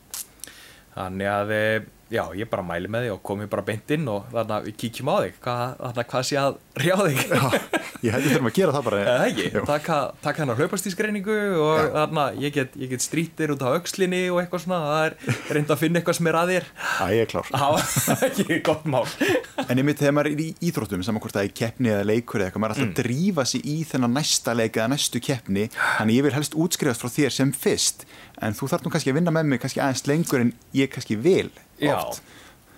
Þannig 0.94 1.30
að 1.30 1.52
eh, 1.54 1.88
já, 2.10 2.22
ég 2.38 2.50
bara 2.50 2.64
mæli 2.66 2.90
með 2.90 3.06
því 3.06 3.10
og 3.14 3.20
komi 3.26 3.48
bara 3.50 3.66
beint 3.66 3.92
inn 3.94 4.08
og 4.10 4.30
þannig 4.32 4.54
að 4.56 4.68
við 4.68 4.78
kíkjum 4.82 5.10
á 5.12 5.16
þig. 5.24 5.36
Hvað, 5.44 5.74
þannig 5.82 6.02
að 6.02 6.10
hvað 6.12 6.26
sé 6.28 6.40
að 6.42 6.58
rjá 6.82 6.96
þig? 7.04 7.20
Já, 7.28 7.44
ég 8.04 8.14
hætti 8.14 8.30
þurfum 8.32 8.48
að 8.50 8.54
gera 8.58 8.74
það 8.76 8.84
bara. 8.88 8.98
Eða 9.12 9.26
ekki, 9.30 9.62
taka, 9.68 9.96
taka 10.22 10.42
hennar 10.44 10.58
hlaupastísgreiningu 10.60 11.36
og 11.64 11.78
Já. 11.80 11.88
þannig 11.96 12.20
að 12.24 12.38
ég 12.44 12.54
get, 12.54 12.76
ég 12.78 12.92
get 12.92 13.04
strítir 13.04 13.52
út 13.54 13.64
á 13.64 13.68
aukslinni 13.74 14.20
og 14.32 14.38
eitthvað 14.42 14.62
svona 14.64 14.78
það 14.84 15.02
er 15.08 15.16
reynd 15.58 15.72
að 15.74 15.80
finna 15.82 16.00
eitthvað 16.02 16.18
sem 16.20 16.30
er 16.32 16.38
að 16.42 16.52
þér. 16.54 16.68
Ég 17.14 17.24
er 17.24 17.30
klár. 17.32 17.50
Það 17.52 17.74
var 18.08 18.24
ekki 18.28 18.58
gott 18.68 18.88
mál. 18.94 19.04
En 19.68 19.82
einmitt 19.82 20.02
þegar 20.02 20.16
maður 20.18 20.30
er 20.32 20.42
í 20.44 20.48
íþróttum 20.70 21.04
saman 21.06 21.24
hvort 21.24 21.36
það 21.38 21.48
er 21.50 21.54
keppni 21.62 21.92
eða 21.94 22.06
leikur 22.08 22.40
eða 22.42 22.50
eitthvað, 22.52 22.64
maður 22.64 22.76
er 22.76 22.82
alltaf 22.86 22.94
að 22.94 23.02
drífa 23.02 23.46
sig 23.52 23.66
í 23.68 23.76
þennan 23.90 24.16
næsta 24.18 24.54
leik 24.58 24.78
eða 24.78 24.90
næstu 24.94 25.22
keppni, 25.24 25.68
þannig 25.98 26.18
ég 26.20 26.26
vil 26.28 26.34
helst 26.38 26.56
útskrifast 26.58 27.02
frá 27.04 27.12
þér 27.18 27.34
sem 27.34 27.52
fyrst, 27.56 28.06
en 28.42 28.54
þú 28.56 28.68
þarf 28.72 28.86
nú 28.86 28.92
kannski 28.94 29.12
að 29.12 29.18
vinna 29.20 29.34
með 29.34 29.50
mig 29.52 29.62
kannski 29.62 29.82
aðeins 29.82 30.04
lengur 30.08 30.44
en 30.44 30.52
ég 30.78 30.90
kannski 30.94 31.16
vil 31.18 31.50
Já, 31.82 31.96
oft. 31.98 32.22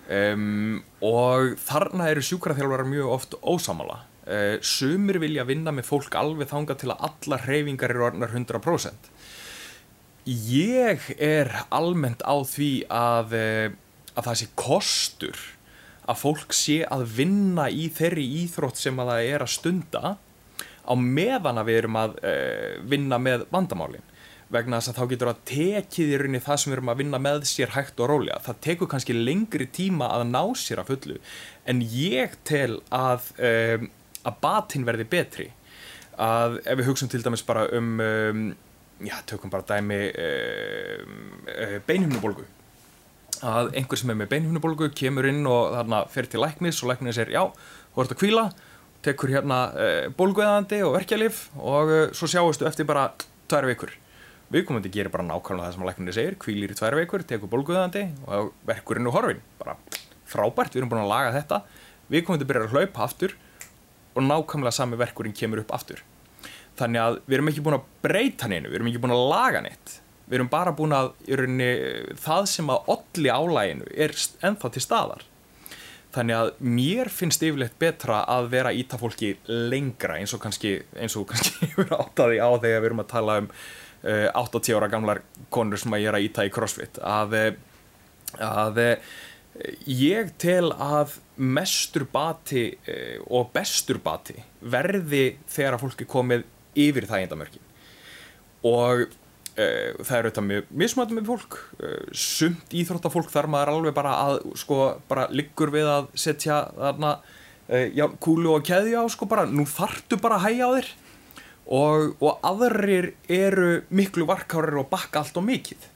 um, 0.09 0.79
og 1.05 1.53
þarna 1.61 2.09
eru 2.11 2.23
sjúkraþjálfarar 2.25 2.89
mjög 2.89 3.11
oft 3.15 3.37
ósamála. 3.41 4.01
Uh, 4.31 4.57
sumir 4.63 5.19
vilja 5.19 5.43
vinna 5.47 5.73
með 5.75 5.89
fólk 5.89 6.15
alveg 6.15 6.47
þanga 6.51 6.77
til 6.79 6.91
að 6.93 7.07
alla 7.09 7.39
hreyfingar 7.43 7.91
eru 7.91 8.05
orðnar 8.07 8.31
100%. 8.31 9.09
Ég 10.47 11.07
er 11.17 11.51
almennt 11.73 12.23
á 12.23 12.35
því 12.45 12.71
að, 12.87 13.35
uh, 13.35 13.73
að 14.15 14.29
það 14.29 14.39
sé 14.41 14.51
kostur 14.55 15.41
að 16.11 16.21
fólk 16.21 16.55
sé 16.55 16.81
að 16.87 17.05
vinna 17.17 17.67
í 17.69 17.89
þeirri 17.93 18.23
íþrótt 18.43 18.79
sem 18.79 18.99
að 19.01 19.11
það 19.13 19.33
er 19.33 19.45
að 19.45 19.53
stunda 19.55 20.15
á 20.81 20.93
meðan 20.97 21.61
að 21.61 21.67
við 21.69 21.81
erum 21.83 21.99
að 22.01 22.15
uh, 22.23 22.71
vinna 22.89 23.19
með 23.21 23.45
vandamálin 23.53 24.07
vegna 24.51 24.79
þess 24.81 24.91
að 24.91 24.97
þá 24.99 25.11
getur 25.13 25.31
að 25.31 25.41
tekið 25.47 26.11
í 26.11 26.19
rauninni 26.19 26.43
það 26.43 26.59
sem 26.59 26.71
við 26.71 26.77
erum 26.77 26.91
að 26.91 27.01
vinna 27.01 27.19
með 27.23 27.45
sér 27.47 27.73
hægt 27.75 28.01
og 28.03 28.09
rólega. 28.11 28.41
Það 28.43 28.61
tekur 28.65 28.89
kannski 28.91 29.15
lengri 29.15 29.67
tíma 29.71 30.11
að 30.11 30.25
ná 30.31 30.41
sér 30.59 30.81
að 30.81 30.91
fullu 30.91 31.19
en 31.71 31.83
ég 31.95 32.35
tel 32.47 32.81
að, 32.95 33.29
um, 33.37 33.87
að 34.27 34.39
batinn 34.43 34.87
verði 34.87 35.07
betri. 35.09 35.47
Að 36.21 36.59
ef 36.65 36.79
við 36.79 36.89
hugsaum 36.89 37.11
til 37.11 37.21
dæmis 37.25 37.45
bara 37.47 37.67
um, 37.77 37.93
um 37.99 38.41
já, 39.01 39.15
tökum 39.29 39.53
bara 39.53 39.65
dæmi 39.67 40.01
um, 40.11 41.21
uh, 41.49 41.77
beinhimnubólgu. 41.87 42.45
Að 43.41 43.71
einhver 43.79 43.97
sem 43.97 44.11
er 44.13 44.19
með 44.19 44.33
beinhimnubólgu 44.35 44.91
kemur 44.97 45.29
inn 45.29 45.45
og 45.49 45.71
þarna 45.77 46.03
fer 46.13 46.29
til 46.29 46.43
læknis 46.43 46.83
og 46.83 46.91
læknis 46.91 47.21
er 47.21 47.33
já, 47.33 47.41
þú 47.95 48.03
ert 48.03 48.13
að 48.13 48.21
kvíla, 48.21 48.45
tekur 49.05 49.33
hérna 49.33 49.63
uh, 49.73 50.05
bólguðandi 50.17 50.83
og 50.85 50.95
verkjalif 50.99 51.47
og 51.57 51.95
uh, 51.95 52.05
svo 52.13 52.29
sjáustu 52.29 52.69
eftir 52.69 52.89
bara 52.89 53.09
tvær 53.49 53.69
vikur 53.71 53.95
viðkomandi 54.51 54.91
gerir 54.91 55.11
bara 55.11 55.23
nákvæmlega 55.23 55.69
það 55.69 55.75
sem 55.75 55.85
læknirni 55.87 56.15
segir 56.15 56.35
kvílir 56.41 56.73
í 56.73 56.75
tvær 56.75 56.97
veikur, 56.99 57.23
tekur 57.27 57.51
bólguðandi 57.51 58.03
og 58.27 58.51
verkurinn 58.67 59.07
er 59.07 59.15
horfin, 59.15 59.43
bara 59.61 59.77
frábært 60.27 60.75
við 60.75 60.81
erum 60.81 60.91
búin 60.91 61.03
að 61.05 61.11
laga 61.11 61.31
þetta 61.37 61.61
viðkomandi 62.11 62.47
byrjar 62.49 62.67
að 62.67 62.75
hlaupa 62.75 63.05
aftur 63.05 63.35
og 64.15 64.25
nákvæmlega 64.25 64.75
sami 64.75 64.99
verkurinn 64.99 65.35
kemur 65.37 65.63
upp 65.63 65.73
aftur. 65.75 66.03
Þannig 66.79 67.03
að 67.03 67.17
við 67.25 67.37
erum 67.37 67.51
ekki 67.51 67.63
búin 67.65 67.77
að 67.77 67.89
breyta 68.03 68.47
hann 68.47 68.55
einu, 68.55 68.69
við 68.69 68.79
erum 68.79 68.91
ekki 68.91 69.01
búin 69.03 69.15
að 69.15 69.25
laga 69.31 69.63
neitt. 69.65 69.97
Við 70.31 70.37
erum 70.37 70.51
bara 70.51 70.71
búin 70.75 70.95
að 70.95 71.11
rauninni, 71.27 71.71
það 72.23 72.45
sem 72.53 72.71
að 72.71 72.93
olli 72.93 73.33
álæginu 73.33 73.89
er 73.91 74.15
ennþá 74.47 74.71
til 74.71 74.83
staðar. 74.85 75.25
Þannig 76.11 76.37
að 76.37 76.49
mér 76.67 77.11
finnst 77.11 77.43
yfirleitt 77.43 77.77
betra 77.79 78.21
að 78.27 78.49
vera 78.51 78.73
íta 78.75 78.99
fólki 78.99 79.33
lengra 79.47 80.17
eins 80.19 80.33
og 80.35 80.41
kannski 80.43 80.73
eins 80.99 81.15
og 81.19 81.29
kannski 81.29 81.69
við 81.77 81.93
áttaði 81.95 82.39
á 82.43 82.49
þegar 82.51 82.83
við 82.83 82.89
erum 82.89 83.03
að 83.03 83.11
tala 83.13 83.37
um 83.43 83.49
uh, 83.51 84.27
80 84.41 84.79
ára 84.79 84.91
gamlar 84.91 85.21
konur 85.53 85.79
sem 85.79 85.95
að 85.95 86.03
ég 86.03 86.11
er 86.11 86.19
að 86.19 86.27
íta 86.27 86.47
í 86.47 86.51
crossfit. 86.51 86.99
Að, 86.99 87.37
að 88.43 88.81
ég 89.87 90.31
tel 90.41 90.71
að 90.75 91.19
mestur 91.41 92.05
bati 92.11 92.67
uh, 92.71 93.17
og 93.33 93.49
bestur 93.55 94.01
bati 94.03 94.37
verði 94.61 95.37
þegar 95.49 95.77
að 95.77 95.83
fólki 95.85 96.07
komið 96.09 96.45
yfir 96.79 97.09
þægindamörkin. 97.09 97.65
Og 98.69 99.09
Uh, 99.51 99.97
það 99.99 100.15
eru 100.15 100.29
þetta 100.29 100.41
mjög 100.47 100.67
mismættum 100.79 101.17
með 101.19 101.25
fólk. 101.27 101.55
Uh, 101.75 102.05
sumt 102.15 102.71
íþróttafólk 102.71 103.27
þar 103.33 103.49
maður 103.51 103.71
alveg 103.73 103.95
bara 103.97 104.13
að 104.23 104.37
sko 104.61 104.77
bara 105.09 105.25
liggur 105.27 105.73
við 105.73 105.89
að 105.91 106.07
setja 106.15 106.61
þarna 106.77 107.09
uh, 107.19 107.87
já, 107.91 108.05
kúlu 108.23 108.53
og 108.55 108.63
keðja 108.63 109.03
á 109.03 109.05
sko 109.11 109.27
bara 109.27 109.43
nú 109.51 109.65
þartu 109.67 110.21
bara 110.23 110.37
að 110.39 110.45
hæja 110.45 110.69
á 110.71 110.75
þér. 110.77 110.91
Og, 111.67 112.15
og 112.23 112.47
aðrir 112.47 113.09
eru 113.27 113.81
miklu 113.91 114.23
varkárir 114.29 114.79
og 114.79 114.87
bakka 114.91 115.19
allt 115.19 115.35
og 115.43 115.45
mikið 115.49 115.90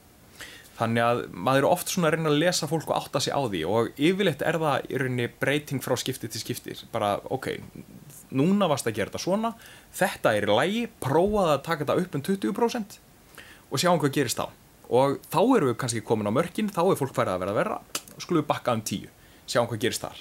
þannig 0.76 1.04
að 1.04 1.22
maður 1.32 1.62
eru 1.62 1.70
oft 1.72 1.90
svona 1.92 2.10
að 2.10 2.16
reyna 2.16 2.32
að 2.32 2.40
lesa 2.42 2.68
fólk 2.68 2.90
og 2.90 2.98
átta 2.98 3.22
sig 3.24 3.32
á 3.32 3.40
því 3.40 3.62
og 3.70 3.96
yfirleitt 3.96 4.44
er 4.44 4.58
það 4.60 4.88
í 4.90 5.00
rauninni 5.00 5.28
breyting 5.40 5.82
frá 5.84 5.96
skipti 6.00 6.28
til 6.28 6.42
skipti. 6.42 6.76
Bara 6.92 7.16
ok, 7.32 7.48
núna 8.36 8.68
varst 8.68 8.88
að 8.88 8.98
gera 8.98 9.12
þetta 9.12 9.24
svona 9.24 9.52
þetta 9.96 10.34
er 10.36 10.46
í 10.46 10.58
lægi, 10.60 10.84
prófaði 11.02 11.54
að 11.54 11.64
taka 11.68 11.84
þetta 11.84 11.98
upp 12.02 12.18
um 12.18 12.24
20% 12.28 12.98
og 13.66 13.82
sjáum 13.82 14.00
hvað 14.02 14.16
gerist 14.18 14.40
þá. 14.40 14.48
Og 14.86 15.16
þá 15.32 15.40
erum 15.42 15.70
við 15.72 15.78
kannski 15.82 16.04
komin 16.06 16.28
á 16.30 16.36
mörkin 16.36 16.68
þá 16.70 16.82
er 16.84 17.00
fólk 17.00 17.16
færið 17.16 17.32
að 17.34 17.40
vera 17.42 17.54
að 17.54 17.60
vera 17.62 17.78
skulum 18.16 18.42
við 18.42 18.50
bakka 18.50 18.76
um 18.76 18.84
tíu 18.86 19.08
sjáum 19.48 19.70
hvað 19.70 19.82
gerist 19.86 20.04
þar. 20.04 20.20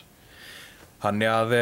Þannig 1.03 1.33
að 1.35 1.57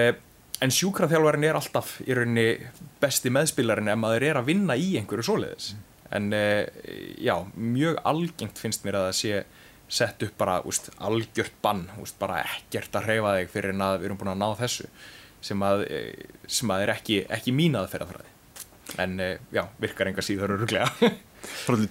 en 0.63 0.71
sjúkraþjálfarin 0.71 1.47
er 1.49 1.57
alltaf 1.59 1.97
í 2.05 2.13
rauninni 2.15 2.69
besti 3.01 3.31
meðspilarinn 3.33 3.89
ef 3.91 3.99
maður 3.99 4.27
er 4.29 4.39
að 4.39 4.47
vinna 4.51 4.77
í 4.79 4.93
einhverju 4.99 5.25
svoleiðis 5.27 5.73
en 6.13 6.29
já, 6.33 7.35
mjög 7.55 7.99
algengt 8.09 8.61
finnst 8.61 8.85
mér 8.85 8.99
að 8.99 9.07
það 9.09 9.19
sé 9.19 9.43
sett 9.93 10.23
upp 10.25 10.37
bara 10.37 10.59
úst, 10.65 10.89
algjört 10.97 11.55
bann 11.61 11.87
úst, 12.01 12.17
bara 12.21 12.41
ekkert 12.45 12.95
að 12.97 13.09
hreyfa 13.09 13.33
þig 13.37 13.51
fyrir 13.53 13.73
en 13.75 13.85
að 13.85 13.97
við 13.99 14.09
erum 14.09 14.21
búin 14.21 14.33
að 14.33 14.41
ná 14.41 14.47
þessu 14.61 14.87
sem 15.43 15.65
að, 15.65 15.83
sem 16.47 16.71
að 16.71 16.85
er 16.85 16.93
ekki, 16.95 17.17
ekki 17.37 17.53
mín 17.55 17.75
aðferðafræði 17.77 18.31
en 19.01 19.19
já, 19.53 19.63
virkar 19.81 20.11
enga 20.11 20.25
síður 20.25 20.57
öruglega 20.57 20.89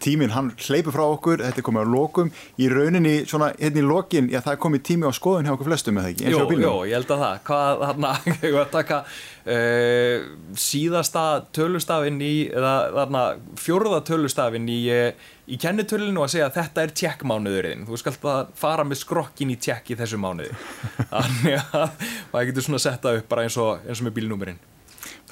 tíminn, 0.02 0.32
hann 0.32 0.52
hleypur 0.56 0.94
frá 0.94 1.04
okkur, 1.06 1.42
þetta 1.44 1.60
er 1.60 1.66
komið 1.66 1.84
á 1.84 1.92
lokum. 1.92 2.30
Í 2.60 2.68
rauninni, 2.72 3.14
svona, 3.28 3.52
hérna 3.58 3.82
í 3.82 3.84
lokin 3.86 4.30
já, 4.32 4.40
það 4.44 4.54
er 4.54 4.62
komið 4.64 4.84
tími 4.88 5.08
á 5.08 5.12
skoðun 5.12 5.48
hjá 5.48 5.54
okkur 5.56 5.68
flestum 5.70 6.00
eða 6.00 6.12
ekki, 6.12 6.26
eins 6.26 6.36
og 6.36 6.40
á 6.40 6.44
Jó, 6.44 6.48
bílnum? 6.50 6.64
jó, 6.64 6.74
ég 6.88 6.96
held 6.98 7.12
að 7.12 7.22
það. 7.24 7.36
Hvað, 7.48 7.84
þarna, 7.84 8.12
ég 8.46 8.56
var 8.56 8.64
að 8.64 8.72
taka 8.78 8.98
uh, 9.02 10.26
síðasta 10.64 11.26
tölustafinn 11.56 12.18
í, 12.24 12.32
eða 12.52 12.74
þarna 12.98 13.22
fjórða 13.60 14.02
tölustafinn 14.08 14.68
í, 14.72 14.80
uh, 14.92 15.30
í 15.52 15.60
kennitölinu 15.62 16.22
og 16.22 16.28
að 16.28 16.34
segja 16.36 16.50
að 16.50 16.58
þetta 16.60 16.86
er 16.86 16.96
tjekkmánuðurinn. 17.02 17.86
Þú 17.88 18.02
skalt 18.02 18.28
að 18.32 18.52
fara 18.58 18.88
með 18.88 19.02
skrokkin 19.04 19.54
í 19.54 19.60
tjekk 19.60 19.94
í 19.94 20.00
þessu 20.02 20.20
mánuði. 20.22 20.52
Þannig 21.12 21.58
að 21.60 21.96
það 22.34 22.50
getur 22.50 22.68
svona 22.70 22.84
setta 22.88 23.16
upp 23.20 23.32
bara 23.32 23.48
eins 23.48 23.58
og, 23.60 23.82
eins 23.86 24.00
og 24.02 24.08
með 24.08 24.20
bílnúmerinn 24.20 24.62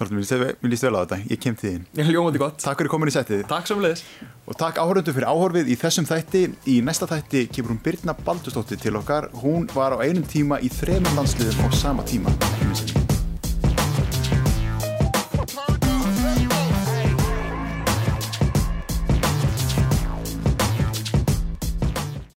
Þorlum, 0.00 0.22
mér 0.24 0.70
líst 0.72 0.84
vel 0.86 0.94
á 0.96 1.04
þetta, 1.04 1.18
ég 1.28 1.40
kem 1.44 1.56
Ég 1.98 2.06
hljómaði 2.10 2.40
gott, 2.40 2.56
Takk 2.62 2.80
fyrir 2.80 2.92
komin 2.92 3.10
í 3.10 3.12
settið. 3.12 3.42
Takk 3.50 3.68
sem 3.68 3.82
leðis 3.84 4.04
og 4.48 4.56
takk 4.58 4.80
áhörundu 4.80 5.12
fyrir 5.12 5.28
áhorfið 5.28 5.68
í 5.68 5.76
þessum 5.78 6.08
þætti. 6.08 6.46
Í 6.72 6.78
næsta 6.86 7.08
þætti 7.10 7.44
kemur 7.52 7.74
hún 7.74 7.82
Birna 7.84 8.16
Baldurstóttir 8.16 8.80
til 8.80 8.96
okkar. 8.96 9.28
Hún 9.44 9.68
var 9.76 9.94
á 9.94 10.00
einum 10.00 10.24
tíma 10.24 10.62
í 10.64 10.72
þremur 10.72 11.20
landsliðum 11.20 11.68
á 11.68 11.70
sama 11.76 12.08
tíma. 12.08 12.32
Því. 12.56 12.99